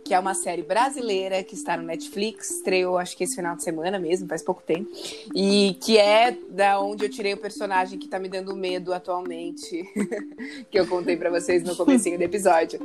[0.03, 3.61] que é uma série brasileira que está no Netflix, estreou acho que esse final de
[3.61, 4.89] semana mesmo, faz pouco tempo,
[5.36, 9.84] e que é da onde eu tirei o personagem que tá me dando medo atualmente,
[10.72, 12.80] que eu contei para vocês no comecinho do episódio.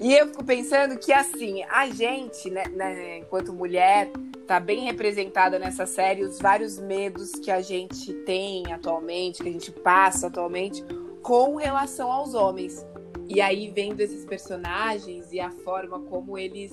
[0.00, 4.10] E eu fico pensando que assim, a gente, né, né, enquanto mulher,
[4.44, 9.52] tá bem representada nessa série os vários medos que a gente tem atualmente, que a
[9.52, 10.84] gente passa atualmente
[11.26, 12.86] com relação aos homens.
[13.28, 16.72] E aí, vendo esses personagens e a forma como eles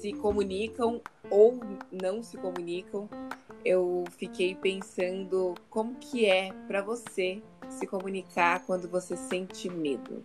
[0.00, 1.60] se comunicam ou
[1.92, 3.06] não se comunicam,
[3.62, 10.22] eu fiquei pensando como que é para você se comunicar quando você sente medo.